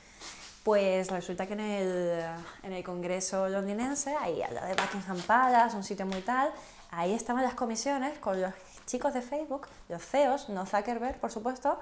Pues 0.64 1.08
resulta 1.10 1.46
que 1.46 1.52
en 1.54 1.60
el, 1.60 2.22
en 2.64 2.72
el 2.72 2.82
Congreso 2.84 3.48
londinense, 3.48 4.14
ahí 4.20 4.42
al 4.42 4.54
lado 4.54 4.66
de 4.66 4.74
Buckingham 4.74 5.20
Palace, 5.22 5.76
un 5.76 5.84
sitio 5.84 6.04
muy 6.06 6.20
tal, 6.22 6.50
ahí 6.96 7.12
estaban 7.12 7.42
las 7.42 7.54
comisiones 7.54 8.18
con 8.18 8.40
los 8.40 8.52
chicos 8.86 9.12
de 9.12 9.20
Facebook, 9.20 9.66
los 9.88 10.02
CEOs, 10.02 10.48
no 10.48 10.64
Zuckerberg, 10.64 11.20
por 11.20 11.30
supuesto, 11.30 11.78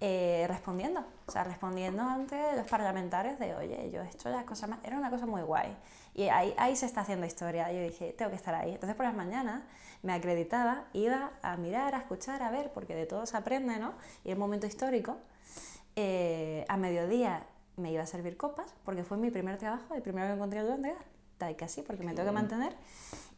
eh, 0.00 0.44
respondiendo. 0.46 1.02
O 1.26 1.32
sea, 1.32 1.42
respondiendo 1.44 2.02
ante 2.02 2.54
los 2.54 2.66
parlamentarios 2.66 3.38
de, 3.38 3.54
oye, 3.54 3.90
yo 3.90 4.02
he 4.02 4.08
hecho 4.08 4.28
las 4.28 4.44
cosas 4.44 4.68
más... 4.68 4.80
Era 4.84 4.98
una 4.98 5.08
cosa 5.08 5.24
muy 5.24 5.40
guay. 5.40 5.74
Y 6.14 6.28
ahí, 6.28 6.54
ahí 6.58 6.76
se 6.76 6.84
está 6.84 7.00
haciendo 7.00 7.26
historia. 7.26 7.72
Yo 7.72 7.80
dije, 7.80 8.12
tengo 8.12 8.30
que 8.30 8.36
estar 8.36 8.54
ahí. 8.54 8.72
Entonces 8.74 8.94
por 8.94 9.06
las 9.06 9.14
mañanas 9.14 9.62
me 10.02 10.12
acreditaba, 10.12 10.84
iba 10.92 11.30
a 11.40 11.56
mirar, 11.56 11.94
a 11.94 11.98
escuchar, 11.98 12.42
a 12.42 12.50
ver, 12.50 12.70
porque 12.74 12.94
de 12.94 13.06
todo 13.06 13.24
se 13.24 13.36
aprende, 13.36 13.78
¿no? 13.78 13.94
Y 14.24 14.30
el 14.32 14.38
momento 14.38 14.66
histórico. 14.66 15.16
Eh, 15.96 16.64
a 16.68 16.76
mediodía 16.76 17.46
me 17.76 17.90
iba 17.90 18.02
a 18.02 18.06
servir 18.06 18.36
copas, 18.36 18.74
porque 18.84 19.02
fue 19.02 19.16
mi 19.16 19.30
primer 19.30 19.56
trabajo, 19.56 19.94
el 19.94 20.02
primero 20.02 20.26
que 20.26 20.34
encontré 20.34 20.60
en 20.60 20.68
Londres, 20.68 20.94
tal 21.38 21.56
que 21.56 21.64
así, 21.64 21.82
porque 21.82 22.04
me 22.04 22.12
tengo 22.12 22.28
que 22.28 22.34
mantener. 22.34 22.76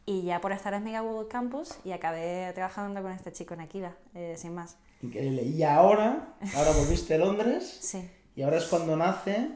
Y 0.05 0.23
ya 0.23 0.41
por 0.41 0.51
estar 0.51 0.73
en 0.73 0.83
Mega 0.83 1.01
Google 1.01 1.27
Campus 1.29 1.75
y 1.85 1.91
acabé 1.91 2.51
trabajando 2.53 3.01
con 3.01 3.11
este 3.11 3.31
chico 3.31 3.53
en 3.53 3.61
Akiva, 3.61 3.95
eh, 4.15 4.35
sin 4.37 4.53
más. 4.55 4.77
Increíble. 5.01 5.43
Y 5.43 5.63
ahora, 5.63 6.35
ahora 6.55 6.71
volviste 6.71 7.13
a 7.15 7.17
Londres 7.17 7.77
Sí, 7.81 8.07
y 8.35 8.41
ahora 8.41 8.57
es 8.57 8.65
cuando 8.65 8.95
nace 8.97 9.49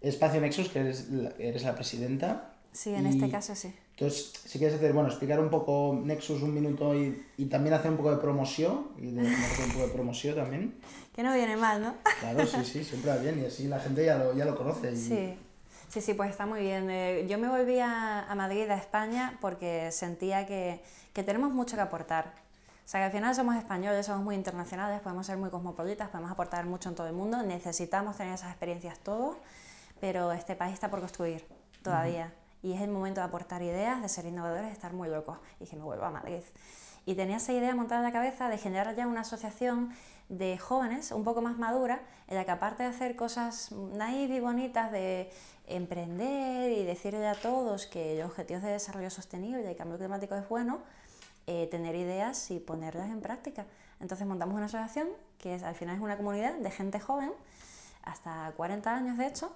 Espacio 0.00 0.40
Nexus, 0.40 0.68
que 0.68 0.80
eres 0.80 1.08
la, 1.10 1.30
eres 1.38 1.62
la 1.62 1.74
presidenta. 1.74 2.52
sí, 2.72 2.92
en 2.94 3.06
Y- 3.06 3.10
este 3.10 3.30
caso 3.30 3.54
sí. 3.54 3.72
Entonces, 3.98 4.32
si 4.44 4.58
quieres 4.58 4.76
hacer, 4.76 4.92
bueno, 4.92 5.08
explicar 5.08 5.40
un 5.40 5.48
poco 5.48 5.98
Nexus 6.04 6.42
un 6.42 6.52
minuto 6.52 6.94
y, 6.94 7.24
y 7.38 7.46
también 7.46 7.72
hacer 7.74 7.90
un 7.90 7.96
poco 7.96 8.10
de 8.10 8.18
promoción, 8.18 8.88
y 8.98 9.10
de, 9.12 9.22
hacer 9.26 9.64
un 9.66 9.72
poco 9.72 9.86
de 9.86 9.92
promoción 9.92 10.34
también. 10.36 10.74
Que 11.16 11.22
no 11.22 11.32
viene 11.32 11.56
mal, 11.56 11.80
¿no? 11.80 11.94
Claro, 12.20 12.46
sí, 12.46 12.58
sí, 12.62 12.84
siempre 12.84 13.10
va 13.10 13.16
bien 13.16 13.40
y 13.42 13.46
así 13.46 13.66
la 13.68 13.80
gente 13.80 14.04
ya 14.04 14.18
lo, 14.18 14.36
ya 14.36 14.44
lo 14.44 14.54
conoce. 14.54 14.92
Y, 14.92 14.96
Sí, 14.96 15.34
sí, 15.88 16.00
sí, 16.00 16.14
pues 16.14 16.30
está 16.30 16.46
muy 16.46 16.60
bien. 16.60 16.90
Eh, 16.90 17.26
yo 17.28 17.38
me 17.38 17.48
volví 17.48 17.78
a, 17.80 18.30
a 18.30 18.34
Madrid, 18.34 18.68
a 18.70 18.76
España, 18.76 19.38
porque 19.40 19.90
sentía 19.92 20.46
que, 20.46 20.82
que 21.12 21.22
tenemos 21.22 21.52
mucho 21.52 21.76
que 21.76 21.82
aportar. 21.82 22.32
O 22.86 22.88
sea, 22.88 23.00
que 23.00 23.04
al 23.06 23.10
final 23.10 23.34
somos 23.34 23.56
españoles, 23.56 24.06
somos 24.06 24.22
muy 24.22 24.36
internacionales, 24.36 25.00
podemos 25.00 25.26
ser 25.26 25.36
muy 25.38 25.50
cosmopolitas, 25.50 26.08
podemos 26.08 26.30
aportar 26.30 26.66
mucho 26.66 26.88
en 26.88 26.94
todo 26.94 27.08
el 27.08 27.14
mundo, 27.14 27.42
necesitamos 27.42 28.16
tener 28.16 28.34
esas 28.34 28.50
experiencias 28.50 28.98
todos, 29.00 29.36
pero 30.00 30.30
este 30.30 30.54
país 30.54 30.74
está 30.74 30.88
por 30.88 31.00
construir 31.00 31.44
todavía. 31.82 32.32
Y 32.62 32.74
es 32.74 32.80
el 32.80 32.90
momento 32.90 33.20
de 33.20 33.26
aportar 33.26 33.62
ideas, 33.62 34.02
de 34.02 34.08
ser 34.08 34.26
innovadores, 34.26 34.66
de 34.66 34.72
estar 34.72 34.92
muy 34.92 35.08
locos. 35.08 35.38
Y 35.58 35.64
dije, 35.64 35.76
me 35.76 35.82
vuelvo 35.82 36.04
a 36.04 36.10
Madrid. 36.10 36.42
Y 37.06 37.14
tenía 37.14 37.36
esa 37.38 37.52
idea 37.52 37.74
montada 37.74 38.00
en 38.00 38.04
la 38.04 38.12
cabeza 38.12 38.50
de 38.50 38.58
generar 38.58 38.94
ya 38.94 39.06
una 39.06 39.20
asociación 39.20 39.94
de 40.28 40.58
jóvenes 40.58 41.12
un 41.12 41.24
poco 41.24 41.40
más 41.40 41.56
madura, 41.56 42.00
en 42.26 42.36
la 42.36 42.44
que 42.44 42.50
aparte 42.50 42.82
de 42.82 42.88
hacer 42.88 43.14
cosas 43.16 43.70
naif 43.72 44.30
y 44.30 44.40
bonitas 44.40 44.90
de 44.90 45.30
emprender 45.68 46.72
y 46.72 46.84
decirle 46.84 47.26
a 47.26 47.34
todos 47.34 47.86
que 47.86 48.18
los 48.18 48.30
objetivos 48.30 48.62
de 48.62 48.72
desarrollo 48.72 49.10
sostenible 49.10 49.62
y 49.62 49.66
el 49.66 49.76
cambio 49.76 49.98
climático 49.98 50.34
es 50.34 50.48
bueno, 50.48 50.80
eh, 51.46 51.68
tener 51.70 51.94
ideas 51.94 52.50
y 52.50 52.58
ponerlas 52.58 53.08
en 53.08 53.20
práctica. 53.20 53.66
Entonces 54.00 54.26
montamos 54.26 54.56
una 54.56 54.66
asociación 54.66 55.08
que 55.38 55.54
es, 55.54 55.62
al 55.62 55.76
final 55.76 55.96
es 55.96 56.02
una 56.02 56.16
comunidad 56.16 56.54
de 56.54 56.70
gente 56.70 56.98
joven, 56.98 57.32
hasta 58.02 58.52
40 58.56 58.94
años 58.94 59.16
de 59.16 59.26
hecho, 59.26 59.52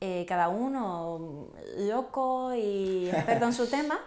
eh, 0.00 0.24
cada 0.28 0.48
uno 0.48 1.48
loco 1.76 2.54
y 2.54 3.08
experto 3.08 3.46
en 3.46 3.52
su 3.52 3.66
tema. 3.70 3.98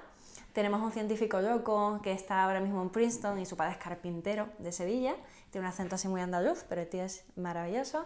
Tenemos 0.58 0.82
un 0.82 0.92
científico 0.92 1.40
loco 1.40 2.00
que 2.02 2.12
está 2.12 2.44
ahora 2.44 2.60
mismo 2.60 2.82
en 2.82 2.90
Princeton 2.90 3.40
y 3.40 3.46
su 3.46 3.56
padre 3.56 3.74
es 3.74 3.78
carpintero 3.78 4.50
de 4.58 4.72
Sevilla. 4.72 5.16
Tiene 5.52 5.68
un 5.68 5.72
acento 5.72 5.94
así 5.94 6.08
muy 6.08 6.20
andaluz, 6.20 6.66
pero 6.68 6.82
el 6.82 6.90
tío 6.90 7.04
es 7.04 7.26
maravilloso. 7.36 8.06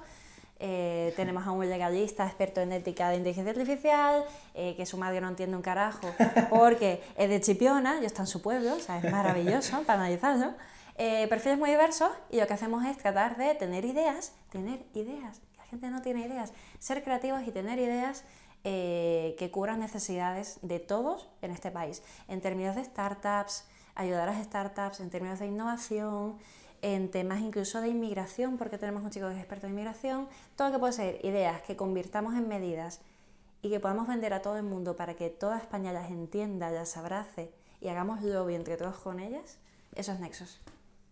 Eh, 0.60 1.14
tenemos 1.16 1.48
a 1.48 1.52
un 1.52 1.66
legalista 1.70 2.28
experto 2.28 2.60
en 2.60 2.74
ética 2.74 3.10
de 3.10 3.16
inteligencia 3.16 3.52
artificial, 3.52 4.26
eh, 4.54 4.76
que 4.76 4.86
su 4.86 4.98
madre 4.98 5.22
no 5.22 5.30
entiende 5.30 5.56
un 5.56 5.62
carajo 5.62 6.14
porque 6.50 7.02
es 7.16 7.30
de 7.30 7.40
Chipiona, 7.40 8.02
yo 8.02 8.06
está 8.06 8.24
en 8.24 8.28
su 8.28 8.42
pueblo, 8.42 8.74
o 8.74 8.80
sea, 8.80 8.98
es 8.98 9.10
maravilloso 9.10 9.84
para 9.84 10.02
analizarlo. 10.02 10.54
Eh, 10.98 11.28
perfiles 11.30 11.58
muy 11.58 11.70
diversos 11.70 12.12
y 12.32 12.42
lo 12.42 12.48
que 12.48 12.54
hacemos 12.54 12.84
es 12.84 12.98
tratar 12.98 13.38
de 13.38 13.56
tener 13.56 13.86
ideas, 13.86 14.34
tener 14.50 14.84
ideas, 14.94 15.40
la 15.58 15.64
gente 15.68 15.88
no 15.88 16.02
tiene 16.02 16.28
ideas, 16.28 16.52
ser 16.80 17.02
creativos 17.02 17.44
y 17.48 17.52
tener 17.52 17.80
ideas 17.80 18.26
eh, 18.64 19.36
que 19.40 19.50
cubran 19.50 19.80
necesidades 19.80 20.60
de 20.62 20.80
todos 20.80 21.28
en 21.42 21.52
este 21.52 21.72
país, 21.72 22.04
en 22.28 22.42
términos 22.42 22.76
de 22.76 22.84
startups, 22.84 23.66
ayudar 23.96 24.30
a 24.30 24.34
las 24.34 24.44
startups, 24.44 25.00
en 25.00 25.10
términos 25.10 25.40
de 25.40 25.48
innovación, 25.48 26.38
en 26.82 27.12
temas 27.12 27.42
incluso 27.42 27.82
de 27.82 27.90
inmigración, 27.90 28.58
porque 28.58 28.78
tenemos 28.78 29.04
un 29.04 29.10
chico 29.12 29.28
que 29.28 29.34
es 29.34 29.40
experto 29.40 29.68
en 29.68 29.74
inmigración, 29.74 30.28
todo 30.56 30.68
lo 30.68 30.74
que 30.74 30.80
puede 30.80 30.94
ser 30.94 31.26
ideas 31.26 31.62
que 31.62 31.76
convirtamos 31.76 32.36
en 32.36 32.48
medidas 32.48 33.02
y 33.62 33.70
que 33.70 33.80
podamos 33.80 34.08
vender 34.08 34.34
a 34.34 34.42
todo 34.42 34.58
el 34.58 34.64
mundo 34.64 34.96
para 34.96 35.16
que 35.16 35.30
toda 35.30 35.58
España 35.58 35.94
las 35.94 36.10
entienda, 36.10 36.72
las 36.72 36.98
abrace 36.98 37.52
y 37.80 37.90
hagamos 37.90 38.22
lobby 38.22 38.56
entre 38.56 38.78
todos 38.78 38.98
con 38.98 39.20
ellas, 39.20 39.58
eso 39.96 40.12
es 40.12 40.20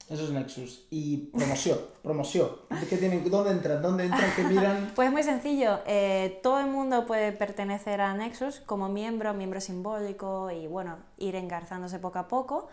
Nexus. 0.09 0.11
Eso 0.11 0.25
es 0.25 0.31
Nexus. 0.31 0.85
Y 0.89 1.17
promoción, 1.27 1.79
promoción. 2.03 2.49
¿Qué 2.89 2.97
tienen, 2.97 3.29
¿Dónde 3.29 3.51
entran? 3.51 3.81
¿Dónde 3.81 4.05
entran? 4.05 4.31
¿Qué 4.35 4.43
miran? 4.43 4.91
Pues 4.95 5.11
muy 5.11 5.23
sencillo, 5.23 5.79
eh, 5.85 6.39
todo 6.43 6.59
el 6.59 6.67
mundo 6.67 7.05
puede 7.05 7.31
pertenecer 7.31 8.01
a 8.01 8.13
Nexus 8.13 8.59
como 8.59 8.89
miembro, 8.89 9.33
miembro 9.33 9.61
simbólico 9.61 10.51
y 10.51 10.67
bueno, 10.67 10.97
ir 11.17 11.35
engarzándose 11.35 11.99
poco 11.99 12.19
a 12.19 12.27
poco. 12.27 12.67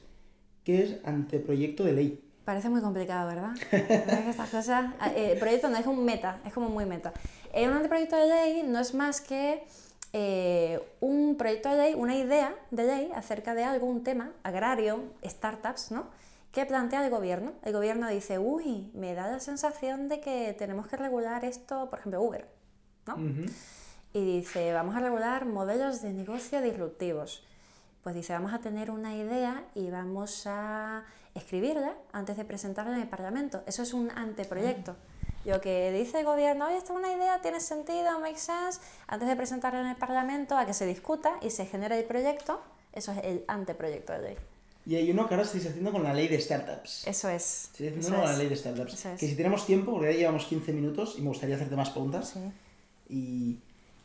¿qué 0.65 0.83
es 0.85 0.97
anteproyecto 1.05 1.85
de 1.85 1.93
ley? 1.93 2.25
Parece 2.47 2.71
muy 2.71 2.81
complicado, 2.81 3.29
¿verdad? 3.29 3.51
¿Verdad 3.71 4.25
que 4.25 4.31
estas 4.31 4.49
cosas... 4.49 4.95
eh, 5.15 5.37
proyecto 5.39 5.69
no 5.69 5.77
es 5.77 5.87
un 5.87 6.03
meta, 6.05 6.41
es 6.47 6.53
como 6.55 6.71
muy 6.71 6.87
meta. 6.87 7.13
Eh, 7.53 7.69
un 7.69 7.75
anteproyecto 7.75 8.17
de 8.17 8.27
ley 8.27 8.63
no 8.67 8.79
es 8.81 8.95
más 8.95 9.21
que 9.21 9.63
eh, 10.13 10.81
un 11.01 11.37
proyecto 11.37 11.71
de 11.71 11.77
ley, 11.77 11.95
una 11.95 12.17
idea 12.17 12.55
de 12.71 12.85
ley 12.85 13.11
acerca 13.15 13.55
de 13.55 13.65
algún 13.65 14.03
tema 14.03 14.33
agrario, 14.43 15.05
startups, 15.25 15.91
¿no? 15.91 16.07
Que 16.53 16.67
plantea 16.67 17.05
el 17.05 17.11
gobierno. 17.11 17.53
El 17.63 17.73
gobierno 17.73 18.09
dice, 18.09 18.39
uy, 18.39 18.91
me 18.95 19.15
da 19.15 19.27
la 19.27 19.41
sensación 19.41 20.09
de 20.09 20.21
que 20.21 20.55
tenemos 20.59 20.87
que 20.87 20.97
regular 20.97 21.45
esto, 21.47 21.89
por 21.89 22.01
ejemplo, 22.01 22.23
Uber. 22.23 22.47
¿no? 23.07 23.17
Y 24.13 24.25
dice, 24.41 24.73
vamos 24.73 24.95
a 24.95 25.01
regular 25.01 25.47
modelos 25.47 26.03
de 26.03 26.13
negocio 26.13 26.61
disruptivos. 26.61 27.43
Pues 28.03 28.15
dice, 28.15 28.35
vamos 28.35 28.53
a 28.53 28.59
tener 28.59 28.91
una 28.91 29.17
idea 29.17 29.65
y 29.75 29.89
vamos 29.91 30.47
a 30.47 31.05
escribirla 31.35 31.95
antes 32.13 32.37
de 32.37 32.45
presentarla 32.45 32.97
en 32.97 33.03
el 33.03 33.09
Parlamento. 33.09 33.63
Eso 33.67 33.83
es 33.83 33.95
un 33.95 34.11
anteproyecto. 34.11 34.97
Lo 35.45 35.61
que 35.61 35.91
dice 35.93 36.21
el 36.21 36.25
gobierno, 36.27 36.67
oye, 36.69 36.77
esta 36.77 36.93
es 36.93 36.99
una 36.99 37.13
idea, 37.13 37.41
tiene 37.43 37.61
sentido, 37.61 38.21
make 38.21 38.39
sense, 38.39 38.81
antes 39.09 39.29
de 39.29 39.35
presentarla 39.37 39.81
en 39.81 39.87
el 39.89 39.97
Parlamento, 39.97 40.57
a 40.57 40.67
que 40.67 40.73
se 40.75 40.87
discuta 40.87 41.33
y 41.43 41.51
se 41.51 41.67
genere 41.67 41.99
el 41.99 42.05
proyecto, 42.05 42.61
eso 42.93 43.11
es 43.13 43.19
el 43.25 43.45
anteproyecto 43.49 44.13
de 44.13 44.19
ley. 44.21 44.37
Y 44.87 44.97
hay 44.97 45.11
uno 45.11 45.27
que 45.29 45.35
ahora 45.35 45.45
estáis 45.47 45.67
haciendo 45.67 45.91
con 45.93 46.03
la 46.05 46.13
ley 46.15 46.29
de 46.29 46.41
startups. 46.41 47.07
Eso 47.07 47.29
es. 47.29 47.65
Estoy 47.73 47.89
haciendo 47.89 48.09
con 48.17 48.25
la 48.25 48.37
ley 48.37 48.49
de 48.49 48.57
startups. 48.57 48.95
Eso 48.95 49.09
es. 49.11 49.21
Que 49.21 49.29
si 49.29 49.37
tenemos 49.37 49.65
tiempo, 49.67 49.93
porque 49.93 50.13
ya 50.13 50.19
llevamos 50.19 50.45
15 50.47 50.73
minutos 50.73 51.15
y 51.19 51.23
me 51.23 51.29
gustaría 51.29 51.55
hacerte 51.57 51.77
más 51.77 51.91
preguntas. 51.91 52.31
Sí. 52.35 52.41
Y 53.09 53.59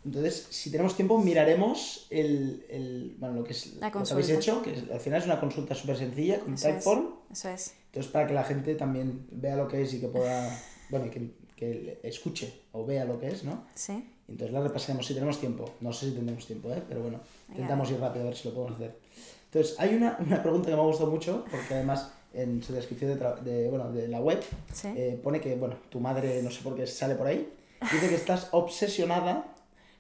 entonces, 0.06 0.48
si 0.52 0.72
tenemos 0.72 0.96
tiempo, 0.96 1.18
miraremos 1.20 2.08
el, 2.12 2.66
el- 2.70 3.16
bueno, 3.20 3.36
lo 3.36 3.44
que 3.44 3.54
es 3.54 3.74
lo 3.74 3.80
que 3.92 4.12
habéis 4.12 4.30
hecho, 4.30 4.62
que 4.62 4.74
es- 4.74 4.92
al 4.92 5.00
final 5.00 5.20
es 5.20 5.26
una 5.26 5.40
consulta 5.40 5.74
súper 5.76 5.98
sencilla 5.98 6.40
con 6.40 6.54
Eso 6.54 6.68
es. 6.70 6.74
Typeform. 6.76 7.08
Eso 7.32 7.50
es. 7.50 7.74
Entonces, 7.88 8.12
para 8.12 8.28
que 8.28 8.34
la 8.34 8.44
gente 8.44 8.76
también 8.76 9.28
vea 9.32 9.56
lo 9.56 9.68
que 9.68 9.82
es 9.82 9.94
y 9.96 10.00
que 10.00 10.08
pueda, 10.08 10.48
bueno, 10.90 11.10
que, 11.12 11.32
que 11.56 12.00
escuche 12.04 12.62
o 12.72 12.86
vea 12.86 13.06
lo 13.06 13.20
que 13.20 13.28
es, 13.28 13.44
¿no? 13.44 13.66
Sí. 13.76 14.10
Entonces 14.28 14.54
la 14.54 14.62
repasaremos 14.62 15.06
si 15.06 15.14
tenemos 15.14 15.40
tiempo. 15.40 15.66
No 15.82 15.94
sé 15.94 16.08
si 16.10 16.16
tendremos 16.16 16.46
tiempo, 16.46 16.72
¿eh? 16.72 16.84
pero 16.88 17.02
bueno, 17.02 17.20
intentamos 17.50 17.90
ir 17.92 18.00
rápido 18.00 18.24
a 18.26 18.28
ver 18.30 18.36
si 18.38 18.48
lo 18.50 18.54
podemos 18.54 18.76
hacer. 18.76 18.98
Entonces, 19.46 19.80
hay 19.80 19.96
una, 19.96 20.18
una 20.20 20.42
pregunta 20.44 20.70
que 20.70 20.76
me 20.76 20.82
ha 20.82 20.86
gustado 20.86 21.10
mucho, 21.10 21.46
porque 21.50 21.74
además 21.74 22.12
en 22.34 22.62
su 22.62 22.74
descripción 22.74 23.18
de, 23.18 23.52
de, 23.52 23.70
bueno, 23.70 23.92
de 23.92 24.08
la 24.10 24.20
web 24.20 24.44
Sí. 24.74 24.90
eh, 24.96 25.20
pone 25.24 25.40
que, 25.40 25.56
bueno, 25.56 25.78
tu 25.90 26.00
madre, 26.02 26.42
no 26.44 26.52
sé 26.52 26.62
por 26.62 26.76
qué 26.76 26.86
sale 26.86 27.16
por 27.16 27.28
ahí, 27.28 27.52
dice 27.82 28.10
que 28.10 28.16
estás 28.16 28.50
obsesionada 28.52 29.54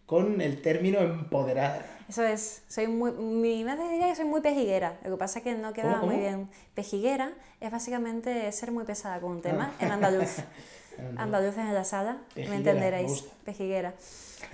con 0.05 0.41
el 0.41 0.61
término 0.61 0.99
empoderar. 0.99 1.85
Eso 2.09 2.23
es, 2.23 2.63
soy 2.67 2.87
muy, 2.87 3.11
mi 3.11 3.63
madre 3.63 3.89
diría 3.89 4.07
que 4.07 4.15
soy 4.15 4.25
muy 4.25 4.41
pejiguera, 4.41 4.99
lo 5.03 5.11
que 5.11 5.17
pasa 5.17 5.39
es 5.39 5.43
que 5.43 5.55
no 5.55 5.73
queda 5.73 5.95
¿Cómo, 5.99 6.07
muy 6.07 6.15
cómo? 6.15 6.19
bien. 6.27 6.49
Pejiguera 6.73 7.33
es 7.59 7.71
básicamente 7.71 8.51
ser 8.51 8.71
muy 8.71 8.83
pesada 8.85 9.19
con 9.21 9.31
un 9.31 9.41
tema 9.41 9.73
en 9.79 9.91
andaluz. 9.91 10.37
Andaluces 11.17 11.59
en 11.59 11.73
la 11.73 11.83
sala, 11.83 12.17
Pejiguera, 12.33 12.49
me 12.49 12.55
entenderéis, 12.57 13.25
pejiguera. 13.45 13.93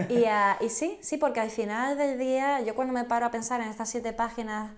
Y, 0.09 0.25
ah, 0.25 0.57
y 0.61 0.69
sí, 0.69 0.97
sí, 1.01 1.17
porque 1.17 1.39
al 1.39 1.49
final 1.51 1.97
del 1.97 2.17
día, 2.17 2.61
yo 2.61 2.73
cuando 2.75 2.93
me 2.93 3.03
paro 3.03 3.25
a 3.25 3.31
pensar 3.31 3.61
en 3.61 3.67
estas 3.69 3.89
siete 3.89 4.13
páginas 4.13 4.71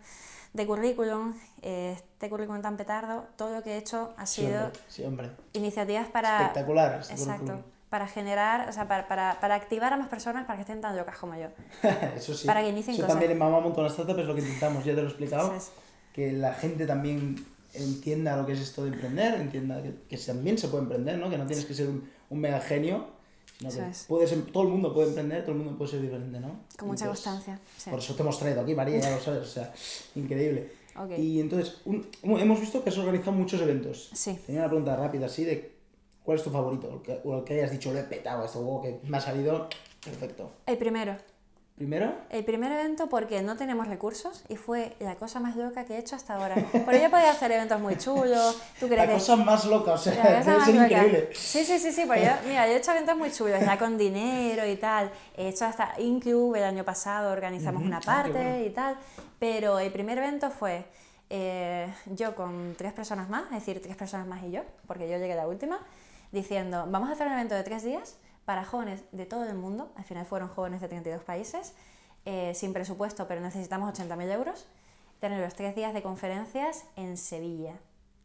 de 0.53 0.65
currículum, 0.65 1.35
este 1.61 2.29
currículum 2.29 2.61
tan 2.61 2.77
petardo, 2.77 3.25
todo 3.35 3.53
lo 3.55 3.61
que 3.63 3.73
he 3.73 3.77
hecho 3.77 4.13
ha 4.17 4.25
Sí, 4.25 4.41
sido 4.41 4.65
hombre, 4.65 4.79
sí, 4.87 5.03
hombre. 5.03 5.29
iniciativas 5.53 6.07
para... 6.07 6.37
Espectacular 6.41 6.99
este 7.01 7.13
Exacto, 7.13 7.41
currículum. 7.45 7.63
para 7.89 8.07
generar, 8.07 8.69
o 8.69 8.71
sea, 8.71 8.87
para, 8.87 9.07
para, 9.07 9.37
para 9.39 9.55
activar 9.55 9.93
a 9.93 9.97
más 9.97 10.07
personas 10.07 10.45
para 10.45 10.57
que 10.57 10.61
estén 10.61 10.81
tan 10.81 10.95
locas 10.97 11.17
como 11.17 11.35
yo. 11.35 11.47
Eso 12.15 12.33
sí. 12.33 12.47
Para 12.47 12.61
que 12.61 12.69
inicien 12.69 12.95
Eso 12.95 13.03
cosas. 13.03 13.13
también 13.13 13.31
en 13.31 13.37
Mamá 13.37 13.59
Montón 13.59 13.85
Startup 13.87 14.17
es 14.17 14.25
lo 14.25 14.33
que 14.33 14.41
intentamos, 14.41 14.83
ya 14.85 14.93
te 14.95 15.01
lo 15.01 15.07
he 15.07 15.09
explicado. 15.11 15.53
Es. 15.55 15.71
Que 16.13 16.31
la 16.31 16.53
gente 16.53 16.85
también 16.87 17.35
entienda 17.77 18.35
lo 18.37 18.45
que 18.45 18.53
es 18.53 18.59
esto 18.59 18.83
de 18.83 18.89
emprender, 18.91 19.35
entienda 19.39 19.81
que, 19.83 19.93
que 20.09 20.17
también 20.17 20.57
se 20.57 20.67
puede 20.67 20.83
emprender, 20.83 21.17
¿no? 21.17 21.29
Que 21.29 21.37
no 21.37 21.45
tienes 21.45 21.65
que 21.65 21.73
ser 21.73 21.87
un, 21.89 22.09
un 22.29 22.39
mega 22.39 22.59
genio, 22.59 23.07
sino 23.59 23.69
que 23.71 23.89
es. 23.89 24.05
puedes, 24.07 24.31
em- 24.31 24.45
todo 24.47 24.63
el 24.63 24.69
mundo 24.69 24.93
puede 24.93 25.09
emprender, 25.09 25.41
todo 25.43 25.51
el 25.53 25.57
mundo 25.59 25.77
puede 25.77 25.91
ser 25.91 26.01
diferente, 26.01 26.39
¿no? 26.39 26.59
Con 26.77 26.89
mucha 26.89 27.05
Entonces, 27.05 27.25
constancia. 27.25 27.59
sí. 27.77 27.89
Por 27.89 27.99
eso 27.99 28.15
te 28.15 28.21
hemos 28.21 28.37
traído 28.39 28.61
aquí, 28.61 28.75
María, 28.75 28.99
ya 28.99 29.11
lo 29.15 29.19
sabes, 29.21 29.41
o 29.43 29.45
sea, 29.45 29.73
increíble. 30.15 30.71
Ok. 30.97 31.17
Y 31.17 31.39
entonces, 31.39 31.77
un- 31.85 32.07
hemos 32.23 32.59
visto 32.59 32.83
que 32.83 32.89
has 32.89 32.97
organizado 32.97 33.31
muchos 33.33 33.61
eventos. 33.61 34.09
Sí. 34.13 34.37
Tenía 34.45 34.61
una 34.61 34.69
pregunta 34.69 34.95
rápida 34.95 35.25
así 35.27 35.43
de 35.43 35.73
¿cuál 36.23 36.37
es 36.37 36.43
tu 36.43 36.49
favorito? 36.49 36.87
O 36.89 36.95
el 36.95 37.01
que, 37.01 37.19
o 37.23 37.37
el 37.37 37.43
que 37.43 37.53
hayas 37.55 37.71
dicho, 37.71 37.91
lo 37.93 37.99
he 37.99 38.03
petado, 38.03 38.45
este 38.45 38.57
juego 38.57 38.81
que 38.81 38.99
me 39.07 39.17
ha 39.17 39.21
salido 39.21 39.67
perfecto. 40.03 40.51
El 40.65 40.77
primero. 40.77 41.15
Primero, 41.75 42.13
El 42.29 42.45
primer 42.45 42.71
evento 42.71 43.09
porque 43.09 43.41
no 43.41 43.57
tenemos 43.57 43.89
recursos 43.89 44.45
y 44.47 44.55
fue 44.55 44.95
la 45.01 45.15
cosa 45.15 45.41
más 45.41 45.57
loca 45.57 45.83
que 45.83 45.95
he 45.95 45.97
hecho 45.97 46.15
hasta 46.15 46.35
ahora. 46.35 46.55
Porque 46.71 47.01
yo 47.01 47.09
podía 47.11 47.31
hacer 47.31 47.51
eventos 47.51 47.81
muy 47.81 47.97
chulos, 47.97 48.61
tú 48.79 48.87
crees 48.87 49.01
la 49.01 49.07
que... 49.07 49.13
cosa 49.15 49.35
más 49.35 49.65
loca, 49.65 49.91
o 49.91 49.97
sea, 49.97 50.13
debe 50.39 50.41
ser 50.63 50.73
loca. 50.75 50.87
increíble. 50.87 51.29
Sí, 51.33 51.65
sí, 51.65 51.77
sí, 51.77 51.91
sí, 51.91 52.03
porque 52.07 52.23
yo, 52.23 52.31
mira, 52.47 52.65
yo 52.67 52.73
he 52.73 52.77
hecho 52.77 52.91
eventos 52.91 53.17
muy 53.17 53.29
chulos, 53.29 53.59
ya 53.59 53.77
con 53.77 53.97
dinero 53.97 54.65
y 54.65 54.77
tal. 54.77 55.11
He 55.35 55.49
hecho 55.49 55.65
hasta 55.65 55.99
Incube 55.99 56.59
el 56.59 56.63
año 56.63 56.85
pasado, 56.85 57.33
organizamos 57.33 57.81
Ujú, 57.81 57.89
una 57.89 57.97
ah, 57.97 58.05
parte 58.05 58.31
bueno. 58.31 58.65
y 58.65 58.69
tal. 58.69 58.95
Pero 59.37 59.77
el 59.77 59.91
primer 59.91 60.17
evento 60.17 60.49
fue 60.51 60.85
eh, 61.29 61.93
yo 62.05 62.35
con 62.35 62.75
tres 62.77 62.93
personas 62.93 63.27
más, 63.27 63.43
es 63.47 63.65
decir, 63.65 63.81
tres 63.81 63.97
personas 63.97 64.27
más 64.27 64.41
y 64.43 64.51
yo, 64.51 64.61
porque 64.87 65.09
yo 65.09 65.17
llegué 65.17 65.35
la 65.35 65.45
última, 65.45 65.79
diciendo, 66.31 66.85
vamos 66.89 67.09
a 67.09 67.11
hacer 67.11 67.27
un 67.27 67.33
evento 67.33 67.53
de 67.53 67.63
tres 67.63 67.83
días 67.83 68.15
para 68.45 68.63
jóvenes 68.63 69.03
de 69.11 69.25
todo 69.25 69.43
el 69.43 69.55
mundo, 69.55 69.91
al 69.95 70.03
final 70.03 70.25
fueron 70.25 70.47
jóvenes 70.47 70.79
de 70.81 70.87
32 70.87 71.23
países, 71.23 71.73
eh, 72.25 72.53
sin 72.55 72.73
presupuesto, 72.73 73.27
pero 73.27 73.41
necesitamos 73.41 73.93
80.000 73.97 74.31
euros, 74.31 74.67
tener 75.19 75.41
los 75.43 75.55
tres 75.55 75.75
días 75.75 75.93
de 75.93 76.01
conferencias 76.01 76.85
en 76.95 77.17
Sevilla. 77.17 77.73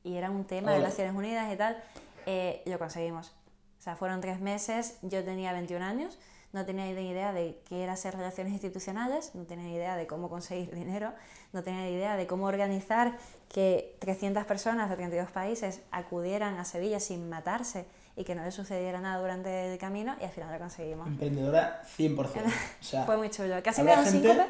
Y 0.05 0.17
era 0.17 0.31
un 0.31 0.45
tema 0.45 0.73
de. 0.73 0.81
Naciones 0.81 1.15
Unidas 1.15 1.53
y 1.53 1.57
tal, 1.57 1.83
eh, 2.27 2.63
lo 2.67 2.79
conseguimos. 2.79 3.35
O 3.79 3.83
sea, 3.83 3.97
fueron 3.97 4.21
tres 4.21 4.41
meses, 4.41 4.99
yo 5.03 5.25
tenía 5.25 5.53
21 5.53 5.85
años, 5.85 6.19
no 6.53 6.67
tenía 6.67 6.85
ni 6.87 7.09
idea 7.09 7.33
de 7.33 7.63
qué 7.67 7.83
era 7.83 7.95
hacer 7.95 8.15
relaciones 8.15 8.53
institucionales, 8.53 9.35
no 9.35 9.45
tenía 9.45 9.65
ni 9.65 9.75
idea 9.75 9.97
de 9.97 10.07
cómo 10.07 10.29
conseguir 10.29 10.75
dinero, 10.75 11.13
no 11.53 11.63
tenía 11.63 11.83
ni 11.83 11.93
idea 11.93 12.17
de 12.17 12.27
cómo 12.27 12.47
organizar 12.47 13.17
que 13.49 13.97
300 14.01 14.45
personas 14.45 14.91
de 14.91 14.97
32 14.97 15.31
países 15.31 15.81
acudieran 15.91 16.59
a 16.59 16.65
Sevilla 16.65 17.01
sin 17.01 17.29
matarse 17.29 17.87
y 18.17 18.25
que 18.25 18.35
no 18.35 18.43
les 18.45 18.55
sucediera 18.55 19.01
nada 19.01 19.21
durante 19.21 19.73
el 19.73 19.79
camino 19.79 20.15
y 20.21 20.25
al 20.25 20.31
final 20.31 20.53
lo 20.53 20.59
conseguimos. 20.59 21.07
Emprendedora 21.09 21.83
100%. 21.97 22.17
O 22.81 22.85
sea, 22.85 23.05
Fue 23.05 23.17
muy 23.17 23.31
chulo. 23.31 23.63
Casi 23.63 23.83
me 23.83 23.93
da 23.93 24.01
un 24.01 24.05
gente, 24.07 24.47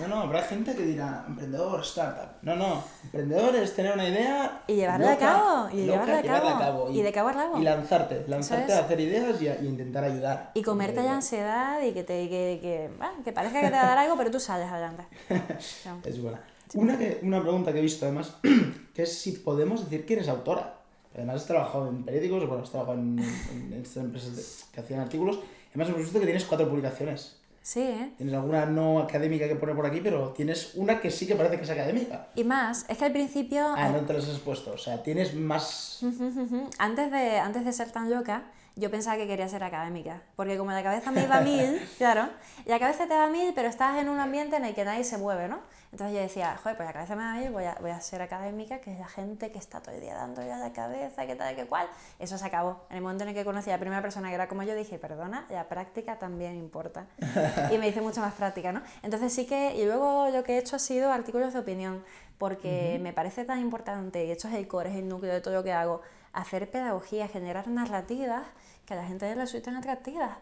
no, 0.00 0.08
no, 0.08 0.20
habrá 0.22 0.42
gente 0.42 0.74
que 0.74 0.82
dirá, 0.82 1.24
emprendedor, 1.28 1.80
startup. 1.82 2.38
No, 2.42 2.56
no, 2.56 2.82
emprendedor 3.04 3.54
es 3.56 3.74
tener 3.76 3.92
una 3.92 4.08
idea 4.08 4.62
Y 4.66 4.74
llevarla 4.74 5.08
a 5.10 5.12
loca, 5.14 5.26
cabo, 5.26 5.68
y 5.70 5.86
loca, 5.86 6.04
llevarla 6.06 6.18
a 6.18 6.22
llevarla 6.22 6.58
cabo, 6.58 6.90
y 6.90 7.02
de 7.02 7.12
cabo 7.12 7.28
al 7.28 7.34
rabo. 7.34 7.58
Y 7.58 7.62
lanzarte, 7.62 8.24
lanzarte 8.26 8.72
es. 8.72 8.78
a 8.78 8.84
hacer 8.84 9.00
ideas 9.00 9.40
y, 9.40 9.48
a- 9.48 9.60
y 9.60 9.66
intentar 9.66 10.04
ayudar. 10.04 10.50
Y 10.54 10.62
comerte 10.62 11.02
la 11.02 11.12
ansiedad 11.14 11.80
y 11.82 11.92
que, 11.92 12.02
te, 12.02 12.28
que, 12.28 12.58
que, 12.60 12.90
bueno, 12.98 13.22
que 13.24 13.32
parezca 13.32 13.60
que 13.60 13.66
te 13.66 13.72
va 13.72 13.82
a 13.82 13.88
dar 13.88 13.98
algo, 13.98 14.16
pero 14.16 14.30
tú 14.30 14.40
sales 14.40 14.68
adelante. 14.70 15.04
No. 15.84 16.00
Es 16.04 16.20
buena. 16.20 16.40
Una, 16.74 16.98
que, 16.98 17.20
una 17.22 17.40
pregunta 17.40 17.72
que 17.72 17.78
he 17.78 17.82
visto 17.82 18.04
además, 18.04 18.36
que 18.94 19.02
es 19.02 19.18
si 19.20 19.32
podemos 19.32 19.84
decir 19.84 20.04
que 20.06 20.14
eres 20.14 20.28
autora. 20.28 20.77
Además 21.14 21.36
has 21.36 21.46
trabajado 21.46 21.88
en 21.88 22.04
periódicos, 22.04 22.46
bueno, 22.46 22.62
has 22.62 22.70
trabajado 22.70 22.98
en, 22.98 23.18
en- 23.18 23.72
en 23.72 23.80
estas 23.82 24.04
empresas 24.04 24.36
de- 24.36 24.42
que 24.72 24.80
hacían 24.80 25.00
artículos. 25.00 25.40
Además 25.70 25.88
hemos 25.88 26.00
visto 26.02 26.18
que 26.20 26.26
tienes 26.26 26.44
cuatro 26.44 26.68
publicaciones. 26.68 27.34
Sí, 27.62 27.80
¿eh? 27.80 28.12
Tienes 28.16 28.34
alguna 28.34 28.64
no 28.64 28.98
académica 29.00 29.46
que 29.46 29.54
poner 29.56 29.76
por 29.76 29.84
aquí, 29.84 30.00
pero 30.02 30.30
tienes 30.30 30.74
una 30.76 31.00
que 31.00 31.10
sí 31.10 31.26
que 31.26 31.34
parece 31.34 31.56
que 31.58 31.64
es 31.64 31.70
académica. 31.70 32.28
Y 32.34 32.44
más, 32.44 32.86
es 32.88 32.96
que 32.96 33.04
al 33.04 33.12
principio, 33.12 33.66
Ah, 33.76 33.90
no 33.90 34.00
te 34.06 34.14
las 34.14 34.26
has 34.28 34.38
puesto. 34.38 34.72
O 34.72 34.78
sea, 34.78 35.02
tienes 35.02 35.34
más... 35.34 36.00
Antes 36.78 37.10
de, 37.10 37.38
antes 37.38 37.64
de 37.66 37.72
ser 37.72 37.90
tan 37.90 38.08
loca, 38.10 38.44
yo 38.78 38.90
pensaba 38.90 39.16
que 39.16 39.26
quería 39.26 39.48
ser 39.48 39.64
académica, 39.64 40.22
porque 40.36 40.56
como 40.56 40.70
la 40.70 40.82
cabeza 40.82 41.10
me 41.10 41.24
iba 41.24 41.38
a 41.38 41.40
mil, 41.40 41.80
claro, 41.98 42.28
la 42.64 42.78
cabeza 42.78 43.06
te 43.08 43.14
va 43.14 43.24
a 43.24 43.28
mil, 43.28 43.52
pero 43.54 43.68
estás 43.68 43.98
en 43.98 44.08
un 44.08 44.20
ambiente 44.20 44.56
en 44.56 44.64
el 44.64 44.74
que 44.74 44.84
nadie 44.84 45.02
se 45.02 45.18
mueve, 45.18 45.48
¿no? 45.48 45.58
Entonces 45.90 46.14
yo 46.14 46.22
decía, 46.22 46.56
joder, 46.62 46.76
pues 46.76 46.86
la 46.86 46.92
cabeza 46.92 47.16
me 47.16 47.22
va 47.22 47.32
a 47.32 47.36
mil, 47.36 47.50
voy 47.50 47.64
a, 47.64 47.76
voy 47.80 47.90
a 47.90 48.00
ser 48.00 48.22
académica, 48.22 48.80
que 48.80 48.92
es 48.92 48.98
la 48.98 49.08
gente 49.08 49.50
que 49.50 49.58
está 49.58 49.80
todo 49.80 49.94
el 49.94 50.00
día 50.00 50.14
dando 50.14 50.42
ya 50.42 50.58
la 50.58 50.72
cabeza, 50.72 51.26
que 51.26 51.34
tal, 51.34 51.56
que 51.56 51.66
cual. 51.66 51.88
Eso 52.18 52.38
se 52.38 52.44
acabó. 52.44 52.84
En 52.90 52.98
el 52.98 53.02
momento 53.02 53.24
en 53.24 53.30
el 53.30 53.34
que 53.34 53.44
conocí 53.44 53.70
a 53.70 53.74
la 53.74 53.80
primera 53.80 54.02
persona 54.02 54.28
que 54.28 54.34
era 54.34 54.48
como 54.48 54.62
yo, 54.62 54.74
dije, 54.74 54.98
perdona, 54.98 55.46
la 55.48 55.68
práctica 55.68 56.18
también 56.18 56.54
importa. 56.56 57.06
y 57.72 57.78
me 57.78 57.88
hice 57.88 58.00
mucho 58.00 58.20
más 58.20 58.34
práctica, 58.34 58.70
¿no? 58.70 58.82
Entonces 59.02 59.32
sí 59.32 59.46
que, 59.46 59.74
y 59.76 59.84
luego 59.86 60.28
lo 60.30 60.44
que 60.44 60.54
he 60.54 60.58
hecho 60.58 60.76
ha 60.76 60.78
sido 60.78 61.10
artículos 61.10 61.54
de 61.54 61.60
opinión, 61.60 62.04
porque 62.36 63.00
me 63.02 63.12
parece 63.12 63.44
tan 63.44 63.58
importante, 63.58 64.24
y 64.24 64.30
esto 64.30 64.46
es 64.46 64.54
el 64.54 64.68
core, 64.68 64.90
es 64.90 64.96
el 64.96 65.08
núcleo 65.08 65.32
de 65.32 65.40
todo 65.40 65.54
lo 65.54 65.64
que 65.64 65.72
hago, 65.72 66.02
hacer 66.40 66.70
pedagogía, 66.70 67.28
generar 67.28 67.68
narrativas 67.68 68.42
que 68.86 68.94
a 68.94 68.96
la 68.96 69.04
gente 69.06 69.26
le 69.26 69.34
resulten 69.34 69.76
atractivas. 69.76 70.36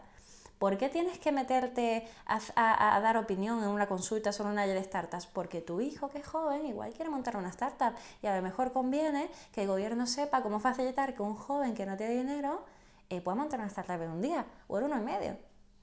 ¿Por 0.59 0.77
qué 0.79 0.89
tienes 0.89 1.19
que 1.19 1.31
meterte 1.31 2.07
a, 2.25 2.39
a- 2.55 2.99
dar 2.99 3.15
opinión 3.17 3.61
en 3.63 3.69
una 3.69 3.85
consulta 3.87 4.31
sobre 4.31 4.49
una 4.51 4.65
de 4.65 4.83
startups? 4.83 5.27
Porque 5.27 5.61
tu 5.61 5.81
hijo, 5.81 6.09
que 6.09 6.17
es 6.17 6.25
joven, 6.25 6.65
igual 6.65 6.91
quiere 6.93 7.11
montar 7.11 7.37
una 7.37 7.49
startup 7.49 7.93
y 8.23 8.27
a 8.27 8.35
lo 8.35 8.41
mejor 8.41 8.71
conviene 8.71 9.29
que 9.51 9.61
el 9.61 9.67
gobierno 9.67 10.07
sepa 10.07 10.41
cómo 10.41 10.59
facilitar 10.59 11.13
que 11.13 11.21
un 11.21 11.35
joven 11.35 11.75
que 11.75 11.85
no 11.85 11.95
tiene 11.95 12.15
dinero 12.15 12.63
eh, 13.09 13.21
pueda 13.21 13.35
montar 13.35 13.59
una 13.59 13.67
startup 13.67 14.01
en 14.01 14.09
un 14.09 14.21
día 14.21 14.45
o 14.67 14.79
en 14.79 14.85
uno 14.85 14.97
y 14.97 15.01
medio. 15.01 15.37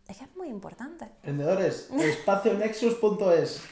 Es 0.08 0.18
que 0.18 0.24
es 0.24 0.36
muy 0.36 0.48
importante. 0.48 1.04
Emprendedores, 1.22 1.88
espacionexus.es. 1.92 3.62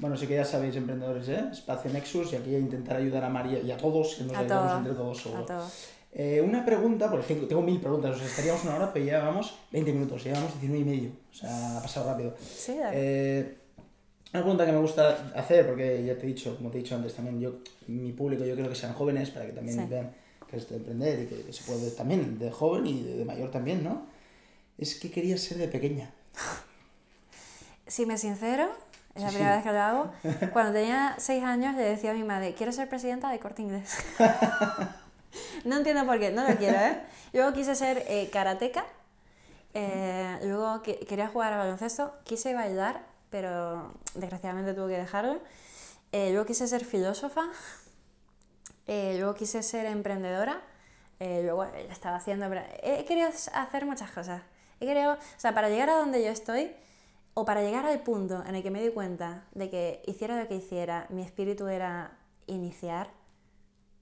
Bueno, 0.00 0.16
sí 0.16 0.26
que 0.26 0.34
ya 0.34 0.44
sabéis, 0.44 0.74
emprendedores, 0.76 1.28
¿eh? 1.28 1.44
Espacio 1.52 1.92
Nexus 1.92 2.32
y 2.32 2.36
aquí 2.36 2.54
a 2.54 2.58
intentar 2.58 2.96
ayudar 2.96 3.22
a 3.24 3.28
María 3.28 3.60
y 3.60 3.70
a 3.70 3.76
todos, 3.76 4.14
que 4.16 4.24
nos 4.24 4.34
A 4.34 4.40
ayudamos 4.40 4.66
todos. 4.68 4.78
entre 4.78 4.94
todos 4.94 5.46
todos. 5.46 5.88
Eh, 6.12 6.42
una 6.44 6.64
pregunta, 6.64 7.08
porque 7.10 7.26
tengo, 7.34 7.46
tengo 7.46 7.62
mil 7.62 7.78
preguntas, 7.80 8.16
o 8.16 8.18
sea, 8.18 8.26
estaríamos 8.26 8.64
una 8.64 8.76
hora, 8.76 8.92
pero 8.92 9.04
ya 9.04 9.18
llevamos 9.20 9.54
20 9.70 9.92
minutos, 9.92 10.24
ya 10.24 10.32
llevamos 10.32 10.60
19 10.60 10.80
y 10.80 10.84
medio, 10.96 11.10
o 11.30 11.34
sea, 11.34 11.78
ha 11.78 11.82
pasado 11.82 12.10
rápido. 12.10 12.34
Sí, 12.40 12.76
Eh, 12.92 13.56
una 14.32 14.42
pregunta 14.42 14.66
que 14.66 14.72
me 14.72 14.78
gusta 14.80 15.30
hacer, 15.36 15.66
porque 15.66 16.04
ya 16.04 16.14
te 16.16 16.22
he 16.24 16.26
dicho, 16.28 16.56
como 16.56 16.70
te 16.70 16.78
he 16.78 16.82
dicho 16.82 16.94
antes 16.96 17.14
también, 17.14 17.38
yo, 17.40 17.58
mi 17.88 18.12
público, 18.12 18.44
yo 18.44 18.54
quiero 18.54 18.68
que 18.70 18.74
sean 18.76 18.94
jóvenes 18.94 19.30
para 19.30 19.46
que 19.46 19.52
también 19.52 19.78
Sí. 19.78 19.86
vean 19.88 20.10
que 20.48 20.56
es 20.56 20.68
de 20.68 20.76
emprender 20.76 21.20
y 21.20 21.26
que, 21.26 21.42
que 21.42 21.52
se 21.52 21.62
puede 21.64 21.90
también 21.92 22.38
de 22.38 22.50
joven 22.50 22.86
y 22.86 23.02
de, 23.02 23.16
de 23.18 23.24
mayor 23.24 23.50
también, 23.52 23.84
¿no? 23.84 24.06
es 24.78 24.94
que 24.98 25.10
querías 25.10 25.40
ser 25.40 25.58
de 25.58 25.68
pequeña. 25.68 26.10
Si 27.86 28.06
me 28.06 28.16
sincero, 28.18 28.68
es 29.14 29.22
la 29.22 29.28
primera 29.28 29.54
vez 29.56 29.64
que 29.64 29.72
lo 29.72 29.80
hago. 29.80 30.12
Cuando 30.52 30.72
tenía 30.72 31.14
seis 31.18 31.42
años 31.44 31.74
le 31.74 31.82
decía 31.82 32.10
a 32.12 32.14
mi 32.14 32.24
madre, 32.24 32.54
quiero 32.54 32.72
ser 32.72 32.88
presidenta 32.88 33.30
de 33.30 33.38
Corte 33.38 33.62
Inglés. 33.62 33.96
no 35.64 35.76
entiendo 35.76 36.04
por 36.06 36.18
qué, 36.18 36.30
no 36.30 36.48
lo 36.48 36.56
quiero, 36.56 36.78
¿eh? 36.78 37.00
Luego 37.32 37.52
quise 37.52 37.74
ser 37.74 38.04
eh, 38.08 38.28
karateca, 38.32 38.84
eh, 39.74 40.38
luego 40.42 40.82
que- 40.82 40.98
quería 41.00 41.28
jugar 41.28 41.52
al 41.52 41.58
baloncesto, 41.60 42.12
quise 42.24 42.54
bailar, 42.54 43.02
pero 43.30 43.92
desgraciadamente 44.14 44.74
tuve 44.74 44.94
que 44.94 44.98
dejarlo. 44.98 45.38
Eh, 46.12 46.30
luego 46.32 46.44
quise 46.46 46.66
ser 46.66 46.84
filósofa, 46.84 47.42
eh, 48.88 49.14
luego 49.18 49.34
quise 49.34 49.62
ser 49.62 49.86
emprendedora, 49.86 50.60
eh, 51.20 51.42
luego 51.44 51.64
estaba 51.88 52.16
haciendo... 52.16 52.46
He 52.82 53.04
querido 53.04 53.28
hacer 53.28 53.86
muchas 53.86 54.10
cosas. 54.10 54.42
He 54.80 54.86
querido, 54.86 55.12
o 55.12 55.18
sea, 55.36 55.54
para 55.54 55.68
llegar 55.68 55.88
a 55.90 55.94
donde 55.94 56.24
yo 56.24 56.30
estoy, 56.30 56.72
o 57.34 57.44
para 57.44 57.62
llegar 57.62 57.86
al 57.86 58.00
punto 58.02 58.44
en 58.46 58.54
el 58.54 58.62
que 58.62 58.70
me 58.70 58.82
di 58.82 58.90
cuenta 58.90 59.44
de 59.54 59.70
que 59.70 60.02
hiciera 60.06 60.40
lo 60.40 60.48
que 60.48 60.56
hiciera, 60.56 61.06
mi 61.10 61.22
espíritu 61.22 61.66
era 61.68 62.18
iniciar 62.46 63.10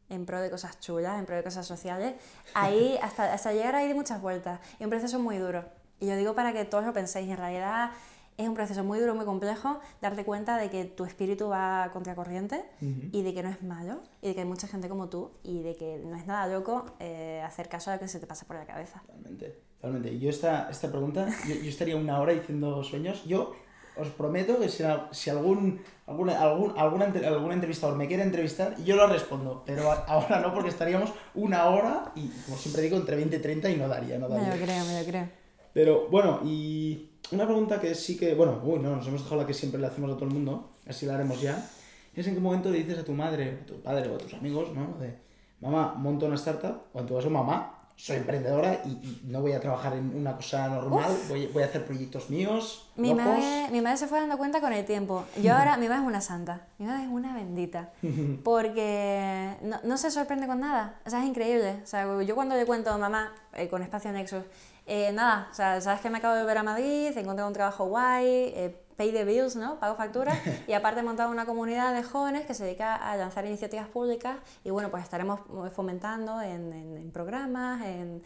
en 0.08 0.24
pro 0.24 0.40
de 0.40 0.50
cosas 0.50 0.80
chulas, 0.80 1.18
en 1.18 1.26
pro 1.26 1.36
de 1.36 1.42
cosas 1.42 1.66
sociales, 1.66 2.14
ahí 2.54 2.98
hasta, 3.02 3.32
hasta 3.32 3.52
llegar 3.52 3.74
ahí 3.74 3.88
di 3.88 3.94
muchas 3.94 4.20
vueltas. 4.20 4.60
Y 4.78 4.84
un 4.84 4.90
proceso 4.90 5.18
muy 5.18 5.38
duro. 5.38 5.64
Y 6.00 6.06
yo 6.06 6.16
digo 6.16 6.34
para 6.34 6.52
que 6.52 6.64
todos 6.64 6.84
lo 6.84 6.92
penséis, 6.92 7.28
en 7.28 7.36
realidad 7.36 7.90
es 8.38 8.48
un 8.48 8.54
proceso 8.54 8.84
muy 8.84 9.00
duro, 9.00 9.16
muy 9.16 9.24
complejo, 9.24 9.80
darte 10.00 10.24
cuenta 10.24 10.56
de 10.56 10.70
que 10.70 10.84
tu 10.84 11.04
espíritu 11.04 11.48
va 11.48 11.90
contracorriente 11.92 12.64
y 12.80 13.22
de 13.22 13.34
que 13.34 13.42
no 13.42 13.50
es 13.50 13.64
malo, 13.64 14.00
y 14.22 14.28
de 14.28 14.34
que 14.34 14.40
hay 14.42 14.46
mucha 14.46 14.68
gente 14.68 14.88
como 14.88 15.08
tú, 15.08 15.32
y 15.42 15.62
de 15.62 15.74
que 15.74 15.98
no 16.04 16.14
es 16.16 16.24
nada 16.24 16.46
loco 16.46 16.86
eh, 17.00 17.42
hacer 17.44 17.68
caso 17.68 17.90
a 17.90 17.94
lo 17.94 18.00
que 18.00 18.06
se 18.06 18.20
te 18.20 18.28
pasa 18.28 18.46
por 18.46 18.54
la 18.54 18.64
cabeza. 18.64 19.00
Totalmente, 19.00 19.60
totalmente. 19.80 20.18
Yo 20.18 20.30
esta, 20.30 20.68
esta 20.70 20.88
pregunta, 20.90 21.28
yo, 21.48 21.54
yo 21.54 21.68
estaría 21.68 21.96
una 21.96 22.20
hora 22.20 22.32
diciendo 22.32 22.82
sueños. 22.84 23.24
Yo 23.26 23.54
os 23.96 24.08
prometo 24.08 24.58
que 24.60 24.68
si, 24.68 24.84
si 25.10 25.30
algún, 25.30 25.80
algún, 26.06 26.30
algún, 26.30 27.02
entre- 27.02 27.26
algún 27.26 27.50
entrevistador 27.52 27.96
me 27.96 28.06
quiere 28.06 28.22
entrevistar, 28.22 28.76
yo 28.84 28.94
lo 28.96 29.06
respondo. 29.08 29.62
Pero 29.66 29.90
ahora 30.06 30.40
no, 30.40 30.52
porque 30.54 30.68
estaríamos 30.68 31.10
una 31.34 31.66
hora 31.66 32.12
y, 32.14 32.28
como 32.46 32.56
siempre 32.56 32.82
digo, 32.82 32.96
entre 32.96 33.16
20 33.16 33.36
y 33.36 33.40
30 33.40 33.70
y 33.70 33.76
no 33.76 33.88
daría, 33.88 34.18
no 34.18 34.28
Me 34.28 34.36
daría. 34.36 34.54
lo 34.56 34.64
creo, 34.64 34.84
me 34.84 35.00
lo 35.00 35.06
creo. 35.08 35.28
Pero 35.72 36.08
bueno, 36.10 36.40
y 36.44 37.10
una 37.32 37.44
pregunta 37.44 37.80
que 37.80 37.94
sí 37.94 38.16
que, 38.16 38.34
bueno, 38.34 38.60
uy, 38.64 38.78
no, 38.78 38.96
nos 38.96 39.06
hemos 39.06 39.22
dejado 39.22 39.40
la 39.42 39.46
que 39.46 39.54
siempre 39.54 39.80
le 39.80 39.86
hacemos 39.88 40.10
a 40.10 40.14
todo 40.14 40.24
el 40.26 40.32
mundo, 40.32 40.70
así 40.88 41.04
la 41.06 41.14
haremos 41.14 41.40
ya. 41.40 41.68
Es 42.14 42.26
en 42.26 42.34
qué 42.34 42.40
momento 42.40 42.70
le 42.70 42.78
dices 42.78 42.98
a 42.98 43.04
tu 43.04 43.12
madre, 43.12 43.58
a 43.62 43.66
tu 43.66 43.80
padre 43.80 44.08
o 44.08 44.14
a 44.16 44.18
tus 44.18 44.34
amigos, 44.34 44.70
¿no? 44.74 44.96
De, 44.98 45.18
mamá, 45.60 45.94
monto 45.96 46.26
una 46.26 46.34
startup, 46.36 46.82
o 46.92 47.00
en 47.00 47.06
tu 47.06 47.14
caso, 47.16 47.30
mamá, 47.30 47.77
soy 47.98 48.16
emprendedora 48.18 48.80
y, 48.84 48.90
y 48.90 49.20
no 49.24 49.40
voy 49.40 49.52
a 49.52 49.60
trabajar 49.60 49.92
en 49.94 50.16
una 50.16 50.36
cosa 50.36 50.68
normal, 50.68 51.10
voy, 51.28 51.48
voy 51.48 51.64
a 51.64 51.66
hacer 51.66 51.84
proyectos 51.84 52.30
míos, 52.30 52.88
Mi 52.94 53.08
locos. 53.10 53.24
madre, 53.24 53.66
mi 53.72 53.80
madre 53.80 53.96
se 53.96 54.06
fue 54.06 54.20
dando 54.20 54.38
cuenta 54.38 54.60
con 54.60 54.72
el 54.72 54.84
tiempo. 54.84 55.24
Yo 55.42 55.52
ahora, 55.56 55.76
mi 55.76 55.88
madre 55.88 56.02
es 56.02 56.06
una 56.06 56.20
santa, 56.20 56.68
mi 56.78 56.86
madre 56.86 57.02
es 57.02 57.08
una 57.10 57.34
bendita, 57.34 57.90
porque 58.44 59.56
no, 59.62 59.78
no 59.82 59.98
se 59.98 60.10
sorprende 60.10 60.46
con 60.46 60.60
nada, 60.60 61.00
o 61.04 61.10
sea, 61.10 61.20
es 61.22 61.26
increíble. 61.28 61.80
O 61.82 61.86
sea, 61.86 62.06
yo 62.22 62.34
cuando 62.34 62.54
le 62.54 62.64
cuento 62.66 62.90
a 62.90 62.98
mamá, 62.98 63.32
eh, 63.54 63.68
con 63.68 63.82
Espacio 63.82 64.12
Nexus, 64.12 64.44
eh, 64.86 65.12
nada, 65.12 65.48
o 65.50 65.54
sea, 65.54 65.80
sabes 65.80 66.00
que 66.00 66.08
me 66.08 66.18
acabo 66.18 66.34
de 66.34 66.40
volver 66.42 66.58
a 66.58 66.62
Madrid, 66.62 67.12
he 67.16 67.20
encontrado 67.20 67.48
un 67.48 67.54
trabajo 67.54 67.86
guay, 67.86 68.26
eh, 68.54 68.80
pay 68.98 69.12
the 69.12 69.24
bills, 69.24 69.56
¿no? 69.56 69.78
Pago 69.80 69.94
facturas, 69.96 70.36
y 70.68 70.74
aparte 70.74 71.00
he 71.00 71.02
montado 71.02 71.30
una 71.30 71.46
comunidad 71.46 71.94
de 71.94 72.02
jóvenes 72.02 72.44
que 72.44 72.52
se 72.52 72.64
dedica 72.64 72.94
a 72.96 73.16
lanzar 73.16 73.46
iniciativas 73.46 73.88
públicas, 73.88 74.36
y 74.64 74.70
bueno, 74.70 74.90
pues 74.90 75.04
estaremos 75.04 75.40
fomentando 75.74 76.42
en, 76.42 76.72
en- 76.72 76.96
en 76.98 77.10
programas, 77.12 77.80
en, 77.86 78.22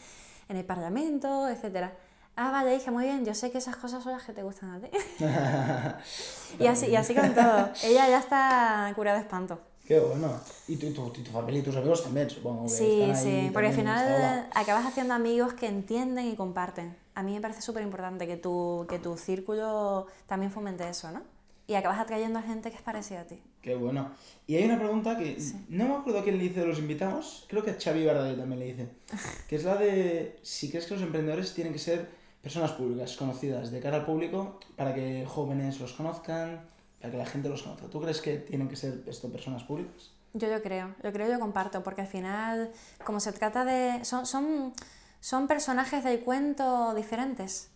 en 0.48 0.56
el 0.56 0.64
Parlamento, 0.64 1.48
etcétera. 1.48 1.92
Ah, 2.34 2.50
vale, 2.50 2.70
dije, 2.72 2.90
muy 2.90 3.04
bien, 3.04 3.24
yo 3.26 3.34
sé 3.34 3.50
que 3.50 3.58
esas 3.58 3.76
cosas 3.76 4.02
son 4.02 4.12
las 4.12 4.22
que 4.24 4.32
te 4.32 4.42
gustan 4.42 4.70
a 4.70 4.80
ti. 4.80 4.88
y, 6.58 6.66
así, 6.66 6.86
y 6.86 6.96
así 6.96 7.14
con 7.14 7.34
todo. 7.34 7.68
Ella 7.84 8.08
ya 8.08 8.18
está 8.18 8.90
curada 8.96 9.18
de 9.18 9.22
espanto. 9.24 9.60
Qué 9.92 10.00
bueno. 10.00 10.40
Y 10.68 10.76
tu, 10.76 10.90
tu, 10.90 11.10
tu 11.10 11.30
familia 11.30 11.60
y 11.60 11.62
tus 11.62 11.76
amigos 11.76 12.02
también, 12.02 12.30
supongo 12.30 12.62
que 12.62 12.70
Sí, 12.70 13.02
están 13.02 13.26
ahí 13.26 13.44
sí, 13.44 13.50
porque 13.52 13.68
al 13.68 13.74
final 13.74 14.48
acabas 14.54 14.86
haciendo 14.86 15.12
amigos 15.12 15.52
que 15.52 15.66
entienden 15.66 16.28
y 16.28 16.34
comparten. 16.34 16.96
A 17.14 17.22
mí 17.22 17.34
me 17.34 17.42
parece 17.42 17.60
súper 17.60 17.82
importante 17.82 18.26
que 18.26 18.38
tu, 18.38 18.86
que 18.88 18.98
tu 18.98 19.18
círculo 19.18 20.06
también 20.26 20.50
fomente 20.50 20.88
eso, 20.88 21.10
¿no? 21.10 21.20
Y 21.66 21.74
acabas 21.74 22.00
atrayendo 22.00 22.38
a 22.38 22.42
gente 22.42 22.70
que 22.70 22.76
es 22.76 22.82
parecida 22.82 23.20
a 23.20 23.24
ti. 23.24 23.38
Qué 23.60 23.74
bueno. 23.74 24.12
Y 24.46 24.56
hay 24.56 24.64
una 24.64 24.78
pregunta 24.78 25.18
que 25.18 25.36
no 25.68 25.86
me 25.86 25.94
acuerdo 25.96 26.22
quién 26.22 26.38
le 26.38 26.44
dice 26.44 26.60
de 26.60 26.66
los 26.68 26.78
invitados, 26.78 27.44
creo 27.50 27.62
que 27.62 27.72
a 27.72 27.76
Xavi 27.78 28.06
Bardell 28.06 28.38
también 28.38 28.60
le 28.60 28.66
dice, 28.68 28.88
que 29.46 29.56
es 29.56 29.64
la 29.64 29.76
de 29.76 30.38
si 30.40 30.70
crees 30.70 30.86
que 30.86 30.94
los 30.94 31.02
emprendedores 31.02 31.52
tienen 31.52 31.74
que 31.74 31.78
ser 31.78 32.08
personas 32.40 32.72
públicas, 32.72 33.14
conocidas, 33.14 33.70
de 33.70 33.78
cara 33.80 33.98
al 33.98 34.06
público, 34.06 34.58
para 34.74 34.94
que 34.94 35.26
jóvenes 35.28 35.78
los 35.80 35.92
conozcan, 35.92 36.62
para 37.02 37.10
que 37.10 37.18
la 37.18 37.26
gente 37.26 37.48
los 37.48 37.62
conozca. 37.62 37.88
¿Tú 37.88 38.00
crees 38.00 38.20
que 38.20 38.36
tienen 38.38 38.68
que 38.68 38.76
ser 38.76 39.02
personas 39.02 39.64
públicas? 39.64 40.12
Yo 40.34 40.48
lo 40.48 40.62
creo, 40.62 40.94
yo 41.02 41.12
creo 41.12 41.28
y 41.28 41.32
lo 41.32 41.40
comparto, 41.40 41.82
porque 41.82 42.02
al 42.02 42.06
final, 42.06 42.70
como 43.04 43.18
se 43.18 43.32
trata 43.32 43.64
de... 43.64 44.04
Son, 44.04 44.24
son, 44.24 44.72
son 45.18 45.48
personajes 45.48 46.04
del 46.04 46.20
cuento 46.20 46.94
diferentes. 46.94 47.71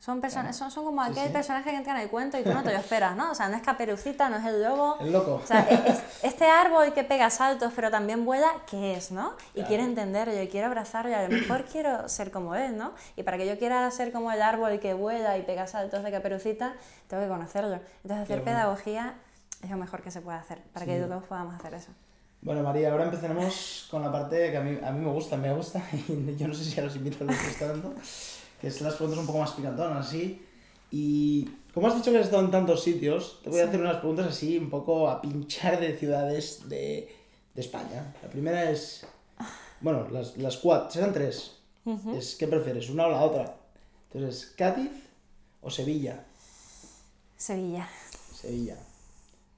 Son, 0.00 0.20
personas 0.20 0.56
son, 0.56 0.70
son 0.70 0.84
como 0.84 1.04
Sí, 1.06 1.10
aquel 1.10 1.26
sí. 1.26 1.32
personaje 1.32 1.70
que 1.70 1.76
entra 1.76 1.92
en 1.96 2.02
el 2.02 2.08
cuento 2.08 2.38
y 2.38 2.44
tú 2.44 2.52
no 2.54 2.62
te 2.62 2.70
lo 2.72 2.78
esperas, 2.78 3.16
¿no? 3.16 3.32
O 3.32 3.34
sea, 3.34 3.48
no 3.48 3.56
es 3.56 3.62
Caperucita, 3.62 4.28
no 4.30 4.36
es 4.36 4.44
el 4.44 4.62
lobo. 4.62 4.96
El 5.00 5.10
loco. 5.12 5.40
O 5.42 5.46
sea, 5.46 5.66
e- 5.68 5.90
es- 5.90 6.02
este 6.22 6.46
árbol 6.46 6.92
que 6.94 7.02
pega 7.02 7.28
saltos 7.30 7.72
pero 7.74 7.90
también 7.90 8.24
vuela, 8.24 8.46
¿qué 8.70 8.94
es, 8.94 9.10
no? 9.10 9.32
Y 9.50 9.54
Claro. 9.54 9.68
quiere 9.68 9.82
entenderlo, 9.82 10.40
y 10.40 10.46
quiere 10.46 10.66
abrazarlo, 10.66 11.10
y 11.10 11.14
a 11.14 11.24
lo 11.28 11.30
mejor 11.30 11.64
quiero 11.64 12.08
ser 12.08 12.30
como 12.30 12.54
él, 12.54 12.76
¿no? 12.76 12.92
Y 13.16 13.24
para 13.24 13.38
que 13.38 13.46
yo 13.48 13.58
quiera 13.58 13.90
ser 13.90 14.12
como 14.12 14.30
el 14.30 14.40
árbol 14.40 14.78
que 14.78 14.94
vuela 14.94 15.36
y 15.36 15.42
pega 15.42 15.66
saltos 15.66 16.04
de 16.04 16.12
caperucita, 16.12 16.74
tengo 17.08 17.22
que 17.24 17.28
conocerlo. 17.28 17.80
Entonces, 18.04 18.22
hacer 18.24 18.40
bueno. 18.40 18.44
pedagogía 18.44 19.14
es 19.64 19.68
lo 19.70 19.76
mejor 19.78 20.02
que 20.02 20.12
se 20.12 20.20
puede 20.20 20.38
hacer, 20.38 20.62
para 20.72 20.86
que 20.86 20.96
todos 21.00 21.24
podamos 21.24 21.56
hacer 21.56 21.74
eso. 21.74 21.90
Bueno, 22.40 22.62
María, 22.62 22.92
ahora 22.92 23.02
empezaremos 23.02 23.88
con 23.90 24.00
la 24.04 24.12
parte 24.12 24.52
que 24.52 24.56
a 24.56 24.60
mí, 24.60 24.78
a 24.80 24.92
mí 24.92 25.04
me 25.04 25.10
gusta, 25.10 25.36
me 25.36 25.52
gusta, 25.52 25.82
y 26.08 26.36
yo 26.36 26.46
no 26.46 26.54
sé 26.54 26.62
si 26.64 26.78
a 26.78 26.84
los 26.84 26.94
invito 26.94 27.24
les 27.24 27.36
gusta 27.48 27.66
tanto, 27.66 27.92
que 28.60 28.68
es 28.68 28.80
las 28.80 28.94
preguntas 28.94 29.20
un 29.20 29.26
poco 29.26 29.38
más 29.40 29.52
picantonas, 29.52 30.06
así. 30.06 30.44
Y 30.90 31.44
como 31.74 31.88
has 31.88 31.96
dicho 31.96 32.10
que 32.10 32.18
has 32.18 32.24
estado 32.26 32.44
en 32.44 32.50
tantos 32.50 32.82
sitios, 32.82 33.40
te 33.44 33.50
voy 33.50 33.60
a 33.60 33.66
hacer 33.66 33.80
unas 33.80 33.98
preguntas 33.98 34.26
así 34.26 34.56
un 34.58 34.70
poco 34.70 35.08
a 35.08 35.20
pinchar 35.20 35.78
de 35.80 35.96
ciudades 35.96 36.68
de, 36.68 37.14
de 37.54 37.60
España. 37.60 38.14
La 38.22 38.28
primera 38.30 38.70
es, 38.70 39.06
bueno, 39.80 40.08
las, 40.10 40.36
las 40.38 40.56
cuatro, 40.56 40.90
serán 40.90 41.12
tres. 41.12 41.56
Es, 42.14 42.34
¿qué 42.34 42.46
prefieres, 42.46 42.90
una 42.90 43.06
o 43.06 43.10
la 43.10 43.22
otra? 43.22 43.56
Entonces, 44.12 44.52
¿Cádiz 44.56 44.90
o 45.62 45.70
Sevilla? 45.70 46.24
Sevilla. 47.36 47.88
Sevilla. 48.34 48.76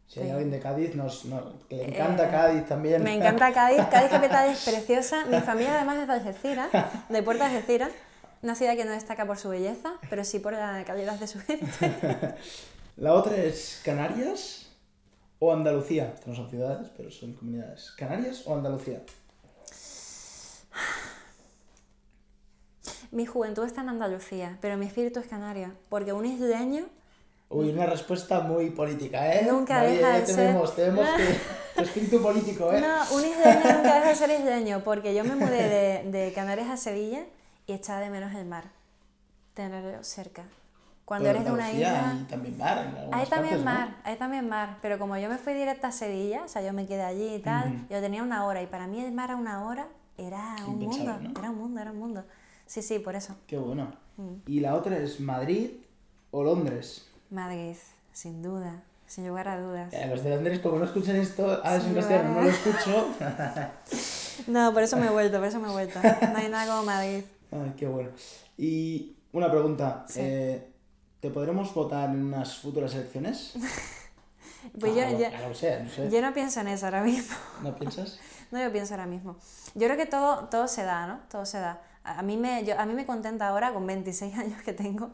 Si 0.07 0.19
hay 0.21 0.27
Sí. 0.27 0.31
alguien 0.33 0.51
de 0.51 0.59
Cádiz, 0.61 0.95
nos, 0.95 1.25
no- 1.27 1.53
que 1.69 1.77
le 1.77 1.85
encanta 1.89 2.27
Eh, 2.27 2.31
Cádiz 2.31 2.67
también. 2.67 3.03
Me 3.03 3.15
encanta 3.15 3.53
Cádiz, 3.53 3.81
Cádiz 3.91 4.11
capital 4.11 4.49
es 4.53 4.65
preciosa. 4.65 5.25
Mi 5.27 5.41
familia 5.41 5.77
además 5.77 5.99
es 6.01 6.07
de 6.09 6.13
Algeciras, 6.15 6.69
de 7.09 7.23
Puerto 7.23 7.45
de 7.45 7.51
Algeciras, 7.51 7.91
una 8.43 8.55
ciudad 8.55 8.75
que 8.77 8.85
no 8.85 8.93
destaca 8.93 9.27
por 9.27 9.39
su 9.39 9.49
belleza, 9.51 9.95
pero 10.09 10.25
sí 10.25 10.39
por 10.39 10.53
la 10.55 10.83
calidad 10.85 11.19
de 11.19 11.27
su 11.27 11.41
gente. 11.41 11.67
La 12.97 13.15
otra 13.15 13.37
es 13.37 13.81
Canarias 13.85 14.67
o 15.39 15.53
Andalucía. 15.53 16.15
No 16.27 16.35
son 16.35 16.49
ciudades, 16.51 16.89
pero 16.97 17.11
son 17.11 17.33
comunidades. 17.35 17.93
¿Canarias 17.97 18.43
o 18.47 18.55
Andalucía? 18.55 19.03
Mi 23.11 23.27
juventud 23.27 23.65
está 23.65 23.81
en 23.83 23.89
Andalucía, 23.89 24.57
pero 24.61 24.77
mi 24.77 24.87
espíritu 24.87 25.19
es 25.21 25.27
canario, 25.27 25.73
porque 25.89 26.13
un 26.13 26.25
isleño 26.27 26.87
Uy, 27.49 27.71
una 27.71 27.87
respuesta 27.87 28.39
muy 28.41 28.71
política, 28.71 29.35
¿eh? 29.35 29.45
Nunca 29.51 29.79
María, 29.81 29.91
deja 29.91 30.09
de 30.13 30.21
te 30.21 30.33
ser- 30.33 30.47
vemos, 30.53 30.77
te 30.77 30.83
vemos 30.83 31.09
que 31.17 31.25
tu 31.75 31.83
espíritu 31.83 32.23
político, 32.23 32.73
¿eh? 32.73 32.81
No, 32.81 33.13
un 33.17 33.25
isleño 33.25 33.61
nunca 33.77 33.95
deja 33.97 34.09
de 34.11 34.15
ser 34.15 34.31
isleño, 34.31 34.85
porque 34.85 35.13
yo 35.17 35.25
me 35.25 35.35
mudé 35.35 35.69
de, 36.05 36.11
de 36.13 36.33
Canarias 36.33 36.69
a 36.71 36.77
Sevilla 36.77 37.25
y 37.71 37.73
echaba 37.73 38.01
de 38.01 38.11
menos 38.11 38.35
el 38.35 38.47
mar, 38.47 38.65
tenerlo 39.55 40.03
cerca. 40.03 40.43
Cuando 41.05 41.29
Pero 41.29 41.39
eres 41.39 41.45
de 41.45 41.53
una 41.53 41.71
isla... 41.71 42.19
Y 42.21 42.25
también 42.25 42.59
mar, 42.59 42.79
en 42.79 43.15
Hay 43.15 43.27
también 43.27 43.29
partes, 43.29 43.59
¿no? 43.59 43.65
mar, 43.65 43.97
hay 44.03 44.17
también 44.17 44.49
mar, 44.49 44.79
pero 44.83 44.99
como 44.99 45.17
yo 45.19 45.29
me 45.29 45.39
fui 45.39 45.55
directa 45.55 45.89
a 45.89 45.93
Sevilla, 45.93 46.43
o 46.45 46.49
sea, 46.49 46.63
yo 46.63 46.73
me 46.73 46.87
quedé 46.87 47.03
allí 47.03 47.35
y 47.35 47.39
tal, 47.39 47.69
Ujú. 47.73 47.85
yo 47.91 48.01
tenía 48.01 48.25
una 48.25 48.45
hora 48.45 48.61
y 48.61 48.67
para 48.67 48.89
mí 48.89 49.01
el 49.01 49.13
mar 49.13 49.31
a 49.31 49.37
una 49.37 49.65
hora 49.65 49.87
era 50.19 50.57
un 50.67 50.81
mundo, 50.81 51.19
¿no? 51.21 51.39
era 51.39 51.51
un 51.51 51.59
mundo, 51.59 51.81
era 51.81 51.91
un 51.93 51.99
mundo. 51.99 52.25
Sí, 52.67 52.83
sí, 52.83 52.99
por 52.99 53.15
eso. 53.15 53.37
Qué 53.47 53.57
bueno. 53.57 53.93
Mm. 54.17 54.35
Y 54.47 54.61
la 54.61 54.75
otra 54.75 54.99
es 54.99 55.21
Madrid 55.21 55.71
o 56.33 56.43
Londres. 56.43 57.09
Madrid, 57.31 57.77
sin 58.13 58.43
duda, 58.43 58.83
sin 59.07 59.29
lugar 59.29 59.47
a 59.49 59.61
dudas. 59.61 59.93
Eh, 59.93 60.07
los 60.09 60.25
de 60.25 60.31
Londres, 60.31 60.59
como 60.59 60.79
no 60.79 60.85
escuchan 60.87 61.17
esto, 61.17 61.61
ah, 61.63 61.77
es 61.77 61.85
Sí, 61.85 61.95
castellano, 61.95 62.35
no 62.35 62.43
lo 62.43 62.51
escucho. 62.51 63.09
No, 64.47 64.73
por 64.73 64.83
eso 64.83 64.97
me 64.97 65.07
he 65.07 65.11
vuelto, 65.11 65.39
por 65.39 65.49
eso 65.49 65.61
me 65.61 65.69
he 65.69 65.73
vuelto. 65.73 66.01
No 66.03 66.39
hay 66.39 66.49
nada 66.49 66.67
como 66.67 66.85
Madrid. 66.85 67.25
Ay, 67.53 67.75
qué 67.77 67.87
bueno. 67.87 68.11
Y 68.57 69.17
una 69.33 69.51
pregunta. 69.51 70.05
Sí. 70.09 70.21
eh, 70.23 70.67
¿Te 71.21 71.31
podremos 71.31 71.73
votar 71.75 72.09
en 72.11 72.25
unas 72.25 72.57
futuras 72.59 72.95
elecciones? 72.95 73.55
Pues 74.79 74.95
yo, 74.95 75.03
Ah, 75.03 75.11
yo, 75.13 75.49
que 75.49 75.55
sea, 75.55 75.79
no 75.83 75.89
sé. 75.89 76.11
yo 76.11 76.21
no 76.21 76.35
pienso 76.35 76.61
en 76.61 76.69
eso 76.69 76.85
ahora 76.85 77.03
mismo. 77.03 77.35
¿No 77.63 77.75
piensas? 77.77 78.19
No, 78.51 78.63
yo 78.63 78.71
pienso 78.71 78.93
ahora 78.93 79.07
mismo. 79.07 79.37
Yo 79.75 79.87
creo 79.87 79.97
que 79.97 80.05
todo, 80.07 80.49
todo 80.51 80.69
se 80.69 80.83
da, 80.83 81.07
¿no? 81.07 81.21
Todo 81.31 81.47
se 81.47 81.59
da. 81.59 81.81
A 82.05 82.23
mí 82.23 82.37
me, 82.37 82.63
yo, 82.65 82.79
a 82.79 82.85
mí 82.85 82.93
me 82.93 83.07
contenta 83.07 83.49
ahora, 83.49 83.73
con 83.73 83.87
26 83.87 84.35
años 84.39 84.61
que 84.63 84.73
tengo, 84.75 85.13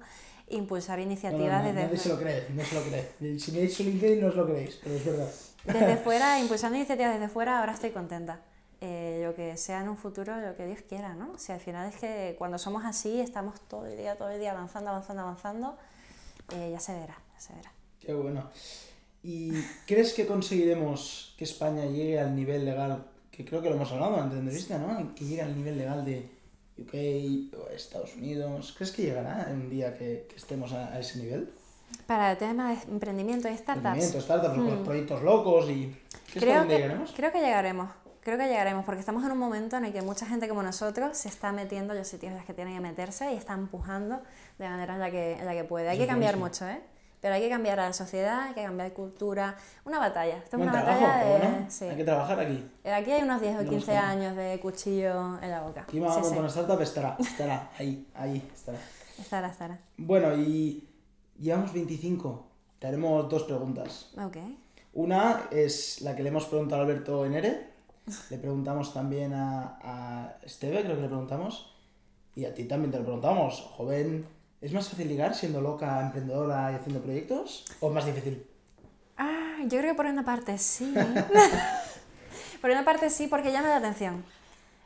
impulsar 0.49 0.99
No, 0.99 1.05
no, 1.05 1.11
iniciativas 1.12 1.62
no, 1.62 1.68
desde, 1.68 1.83
nadie 1.85 1.96
se 1.99 2.09
lo 2.09 2.18
cree, 2.18 2.46
no 2.55 2.64
se 2.64 2.75
lo 2.75 2.83
cree. 2.83 3.38
Si 3.38 3.51
veis 3.53 3.75
su 3.75 3.85
LinkedIn 3.85 4.20
no 4.20 4.29
os 4.29 4.35
lo 4.35 4.46
creéis, 4.46 4.81
pero 4.83 4.96
es 4.96 5.05
verdad. 5.05 5.31
desde 5.64 5.96
fuera, 5.99 6.40
impulsando 6.40 6.77
iniciativas 6.77 7.12
desde 7.14 7.29
fuera, 7.29 7.61
ahora 7.61 7.72
estoy 7.72 7.90
contenta. 7.90 8.40
Eh, 8.81 9.23
lo 9.25 9.35
que 9.35 9.57
sea 9.57 9.81
en 9.81 9.89
un 9.89 9.97
futuro, 9.97 10.39
lo 10.39 10.55
que 10.55 10.67
Dios 10.67 10.81
quiera, 10.87 11.15
¿no? 11.15 11.33
O 11.33 11.39
sea, 11.39 11.55
al 11.55 11.61
final 11.61 11.89
es 11.89 11.97
que 11.97 12.35
cuando 12.37 12.59
somos 12.59 12.85
así, 12.85 13.21
estamos 13.21 13.59
todo 13.62 13.87
el 13.87 13.97
día, 13.97 14.17
todo 14.17 14.29
el 14.31 14.39
día 14.39 14.53
avanzando, 14.53 14.91
avanzando, 14.91 15.23
avanzando, 15.23 15.77
eh, 16.55 16.71
ya 16.73 16.81
se 16.81 16.93
verá, 16.93 17.17
ya 17.35 17.41
se 17.41 17.55
verá. 17.55 17.73
Qué 18.01 18.12
bueno. 18.12 18.51
¿Y 19.23 19.51
crees 19.87 20.12
que 20.12 20.27
conseguiremos 20.27 21.35
que 21.39 21.45
España 21.45 21.87
llegue 21.87 22.21
al 22.21 22.37
nivel 22.37 22.65
legal, 22.65 23.07
que 23.31 23.45
creo 23.45 23.62
que 23.62 23.71
lo 23.71 23.77
hemos 23.77 23.91
hablado 23.93 24.17
antes 24.17 24.35
de 24.35 24.41
entrevista, 24.41 24.79
¿no? 24.79 25.15
Que 25.15 25.25
llegue 25.25 25.43
al 25.43 25.57
nivel 25.57 25.79
legal 25.79 26.05
de 26.05 26.29
UK 26.79 27.57
o 27.59 27.71
Estados 27.71 28.15
Unidos. 28.15 28.75
¿Crees 28.77 28.93
que 28.93 29.03
llegará 29.03 29.49
un 29.51 29.71
día 29.71 29.97
que, 29.97 30.27
que 30.29 30.37
estemos 30.37 30.73
a, 30.73 30.93
a 30.93 31.01
ese 31.01 31.19
nivel? 31.19 31.51
Para 32.07 32.33
el 32.33 32.39
tema 32.39 32.75
de 32.75 32.83
emprendimiento 32.93 33.49
y 33.49 33.57
startups, 33.57 33.87
Emprendimiento, 33.87 34.21
startups, 34.21 34.57
los 34.59 34.87
proyectos 34.87 35.23
locos 35.23 35.71
y... 35.71 35.87
¿Crees 35.87 36.33
que 36.33 36.41
creo 36.41 36.59
dónde 36.59 36.75
que, 36.75 36.83
llegaremos? 36.83 37.12
creo 37.17 37.33
que 37.33 37.41
llegaremos. 37.41 37.91
Creo 38.27 38.39
que 38.39 38.49
llegaremos 38.49 38.85
porque 38.85 38.99
estamos 38.99 39.25
en 39.25 39.31
un 39.31 39.39
momento 39.39 39.77
en 39.77 39.85
el 39.85 39.93
que 39.93 40.03
mucha 40.03 40.27
gente 40.27 40.49
como 40.49 40.61
nosotros 40.61 41.17
se 41.17 41.29
está 41.29 41.53
metiendo 41.53 41.93
en 41.93 42.01
los 42.01 42.09
sitios 42.09 42.33
en 42.33 42.39
los 42.39 42.45
que 42.45 42.55
tienen 42.55 42.75
que 42.75 42.81
meterse 42.81 43.33
y 43.33 43.37
está 43.37 43.55
empujando 43.55 44.21
de 44.59 44.69
manera 44.69 44.95
en 44.95 44.99
la 45.01 45.12
que, 45.12 45.35
en 45.35 45.47
la 45.47 45.53
que 45.53 45.62
puede. 45.62 45.89
Hay 45.89 45.97
que 45.97 46.09
cambiar 46.09 46.37
mucho, 46.37 46.67
¿eh? 46.67 46.81
Pero 47.21 47.35
hay 47.35 47.41
que 47.41 47.49
cambiar 47.49 47.79
a 47.79 47.87
la 47.87 47.93
sociedad, 47.93 48.49
hay 48.49 48.55
que 48.55 48.65
cambiar 48.65 48.93
cultura. 48.95 49.55
Una 49.85 50.01
batalla. 50.01 50.39
Esto 50.39 50.57
es 50.57 50.62
una 50.65 50.73
trabajo, 50.73 51.03
batalla 51.03 51.25
de... 51.25 51.39
bueno, 51.39 51.67
sí. 51.69 51.85
hay 51.85 51.97
que 51.97 52.03
trabajar 52.03 52.41
aquí. 52.41 52.69
Aquí 52.85 53.12
hay 53.12 53.23
unos 53.23 53.41
10 53.41 53.59
o 53.59 53.62
No 53.62 53.71
15 53.71 53.95
nos 53.95 54.05
años 54.05 54.37
de 54.37 54.59
cuchillo 54.59 55.39
en 55.41 55.49
la 55.49 55.62
boca. 55.62 55.83
Aquí 55.83 56.01
vamos 56.01 56.27
Sí, 56.27 56.33
sí. 56.33 56.37
una 56.37 56.49
startup, 56.49 56.81
estará, 56.81 57.17
estará, 57.21 57.71
ahí, 57.79 58.09
ahí, 58.17 58.51
estará. 58.53 58.79
Estará, 59.21 59.49
estará. 59.51 59.79
Bueno, 59.99 60.35
y 60.35 60.85
llevamos 61.39 61.73
25. 61.73 62.45
Te 62.81 62.89
haremos 62.89 63.29
dos 63.29 63.45
preguntas. 63.45 64.11
Ok. 64.21 64.39
Una 64.95 65.45
es 65.53 66.01
la 66.01 66.17
que 66.17 66.25
le 66.25 66.31
hemos 66.31 66.47
preguntado 66.47 66.83
a 66.83 66.85
Alberto 66.87 67.25
Enere. 67.25 67.76
Le 68.31 68.38
preguntamos 68.38 68.95
también 68.95 69.35
a, 69.35 69.79
a 69.83 70.37
Esteve, 70.42 70.83
creo 70.83 70.95
que 70.95 71.03
le 71.03 71.09
preguntamos. 71.09 71.75
Y 72.37 72.45
a 72.45 72.55
ti 72.55 72.64
también 72.64 72.92
te 72.92 72.99
lo 72.99 73.05
preguntamos. 73.05 73.61
Joven, 73.77 74.25
¿es 74.61 74.73
más 74.73 74.88
fácil 74.88 75.09
ligar 75.09 75.35
siendo 75.35 75.61
loca, 75.61 76.01
emprendedora 76.01 76.71
y 76.71 76.77
haciendo 76.77 77.01
proyectos? 77.01 77.64
¿O 77.81 77.90
más 77.90 78.07
difícil? 78.07 78.47
Ah, 79.16 79.57
yo 79.62 79.79
creo 79.79 79.92
que 79.92 79.95
por 79.95 80.07
una 80.07 80.25
parte 80.25 80.57
sí. 80.59 80.95
por 82.61 82.71
una 82.71 82.85
parte 82.85 83.11
sí, 83.11 83.27
porque 83.27 83.51
llama 83.51 83.69
la 83.69 83.79
atención. 83.79 84.25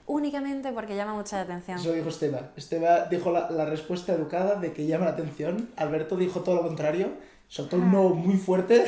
Únicamente 0.06 0.72
porque 0.72 0.96
llama 0.96 1.14
mucha 1.14 1.36
la 1.36 1.42
atención. 1.42 1.78
Eso 1.78 1.92
dijo 1.92 2.08
Esteba. 2.08 2.52
Esteba 2.56 3.04
dijo 3.06 3.30
la, 3.30 3.50
la 3.50 3.66
respuesta 3.66 4.14
educada 4.14 4.54
de 4.54 4.72
que 4.72 4.86
llama 4.86 5.04
la 5.04 5.12
atención. 5.12 5.70
Alberto 5.76 6.16
dijo 6.16 6.40
todo 6.40 6.54
lo 6.54 6.62
contrario. 6.62 7.10
Soltó 7.48 7.76
un 7.76 7.92
no 7.92 8.10
muy 8.10 8.36
fuerte. 8.36 8.84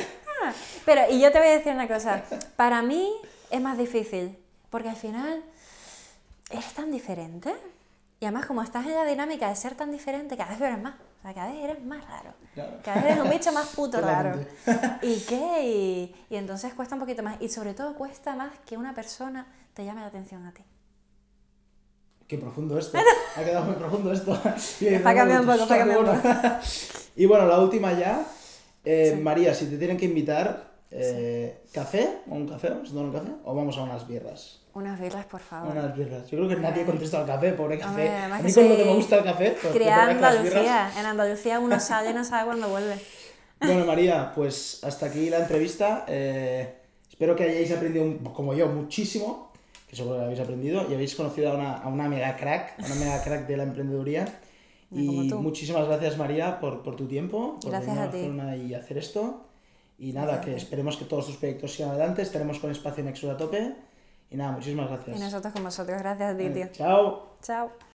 Pero, 0.85 1.01
y 1.09 1.21
yo 1.21 1.31
te 1.31 1.37
voy 1.37 1.47
a 1.49 1.51
decir 1.51 1.73
una 1.73 1.87
cosa. 1.87 2.23
Para 2.55 2.81
mí 2.81 3.09
es 3.53 3.61
más 3.61 3.77
difícil, 3.77 4.35
porque 4.71 4.89
al 4.89 4.95
final 4.95 5.43
eres 6.49 6.73
tan 6.73 6.91
diferente. 6.91 7.53
Y 8.19 8.25
además, 8.25 8.47
como 8.47 8.63
estás 8.63 8.85
en 8.87 8.95
la 8.95 9.05
dinámica 9.05 9.47
de 9.47 9.55
ser 9.55 9.75
tan 9.75 9.91
diferente, 9.91 10.35
cada 10.35 10.49
vez 10.49 10.61
eres 10.61 10.81
más. 10.81 10.95
O 10.95 11.21
sea, 11.21 11.33
cada 11.35 11.51
vez 11.51 11.63
eres 11.63 11.83
más 11.83 12.03
raro. 12.05 12.33
Claro. 12.55 12.77
Cada 12.83 13.01
vez 13.01 13.11
eres 13.11 13.23
un 13.23 13.29
bicho 13.29 13.51
más 13.51 13.67
puto 13.67 14.01
raro. 14.01 14.39
¿Y 15.03 15.19
qué? 15.21 15.61
Y, 15.63 16.15
y 16.31 16.35
entonces 16.35 16.73
cuesta 16.73 16.95
un 16.95 17.01
poquito 17.01 17.21
más. 17.21 17.39
Y 17.41 17.49
sobre 17.49 17.75
todo 17.75 17.93
cuesta 17.93 18.35
más 18.35 18.51
que 18.65 18.75
una 18.75 18.95
persona 18.95 19.45
te 19.75 19.85
llame 19.85 20.01
la 20.01 20.07
atención 20.07 20.45
a 20.47 20.51
ti. 20.51 20.63
Qué 22.27 22.37
profundo 22.39 22.77
esto. 22.79 22.97
Ha 23.35 23.43
quedado 23.43 23.65
muy 23.65 23.75
profundo 23.75 24.11
esto. 24.11 24.33
Está 24.81 25.13
cambiando 25.15 25.41
un 25.41 25.57
poco, 25.57 25.63
está 25.63 25.77
cambiando 25.77 26.11
un 26.11 26.21
bueno. 26.21 26.59
Y 27.15 27.25
bueno, 27.27 27.45
la 27.45 27.59
última 27.59 27.93
ya. 27.93 28.25
Eh, 28.83 29.13
Sí. 29.15 29.21
María, 29.21 29.53
si 29.53 29.67
te 29.67 29.77
tienen 29.77 29.97
que 29.97 30.05
invitar, 30.05 30.72
eh, 30.95 31.61
¿café? 31.71 32.07
¿O 32.29 32.35
un 32.35 32.47
café? 32.47 32.69
¿Vamos 32.69 32.89
a 32.89 32.93
tomar 32.93 33.05
un 33.05 33.13
café? 33.13 33.31
¿O 33.45 33.55
vamos 33.55 33.77
a 33.77 33.83
unas 33.83 34.07
birras? 34.07 34.59
Unas 34.73 34.99
birras, 34.99 35.25
por 35.25 35.39
favor. 35.39 35.71
Unas 35.71 35.95
birras. 35.95 36.23
Yo 36.29 36.37
creo 36.37 36.49
que 36.49 36.55
nadie 36.55 36.83
contesta 36.85 37.19
al 37.21 37.25
café, 37.27 37.53
pobre 37.53 37.77
café. 37.77 37.89
Hombre, 37.89 38.09
a 38.17 38.39
mí 38.39 38.53
con 38.53 38.69
lo 38.69 38.75
que 38.77 38.85
me 38.85 38.93
gusta 38.95 39.17
el 39.17 39.23
café, 39.23 39.55
pues 39.61 39.73
birras- 39.73 40.33
Andalucía. 40.55 40.91
En 40.99 41.05
Andalucía 41.05 41.59
uno 41.59 41.79
sale 41.79 42.09
y 42.09 42.13
no 42.13 42.23
sabe 42.25 42.45
cuándo 42.45 42.69
vuelve. 42.69 42.95
Bueno, 43.59 43.85
María, 43.85 44.31
pues 44.35 44.83
hasta 44.83 45.05
aquí 45.07 45.29
la 45.29 45.39
entrevista. 45.39 46.05
Eh, 46.07 46.73
espero 47.09 47.35
que 47.35 47.43
hayáis 47.43 47.71
aprendido, 47.71 48.03
un- 48.05 48.17
como 48.19 48.53
yo, 48.53 48.67
muchísimo, 48.67 49.51
que 49.87 49.95
seguro 49.95 50.17
que 50.17 50.23
habéis 50.25 50.39
aprendido, 50.39 50.85
y 50.89 50.93
habéis 50.95 51.15
conocido 51.15 51.51
a 51.51 51.55
una, 51.55 51.73
a 51.77 51.87
una 51.87 52.09
mega 52.09 52.35
crack, 52.35 52.79
a 52.81 52.85
una 52.85 52.95
mega 52.95 53.23
crack 53.23 53.47
de 53.47 53.57
la 53.57 53.63
emprendeduría. 53.63 54.25
Y 54.91 55.27
muchísimas 55.37 55.87
gracias, 55.87 56.17
María, 56.17 56.59
por, 56.59 56.81
por 56.83 56.95
tu 56.95 57.07
tiempo, 57.07 57.57
por 57.61 57.71
Gracias 57.71 57.95
venir 57.95 58.09
a 58.09 58.11
ti. 58.55 58.67
Y 58.67 58.73
hacer 58.73 58.97
esto. 58.97 59.45
Y 60.03 60.11
nada, 60.11 60.41
que 60.41 60.53
esperemos 60.53 60.97
que 60.97 61.05
todos 61.05 61.27
tus 61.27 61.37
proyectos 61.37 61.73
sigan 61.73 61.91
adelante. 61.91 62.21
Estaremos 62.23 62.59
con 62.59 62.69
Espacio 62.69 63.05
Nexus 63.05 63.29
a 63.29 63.37
tope. 63.37 63.73
Y 64.29 64.35
nada, 64.35 64.51
muchísimas 64.51 64.89
gracias. 64.89 65.15
Y 65.17 65.19
nosotros 65.21 65.53
con 65.53 65.63
vosotros. 65.63 65.97
Gracias 65.97 66.33
a 66.33 66.37
ti, 66.37 66.49
tío. 66.49 66.67
Chao. 66.73 67.37
Chao. 67.41 67.92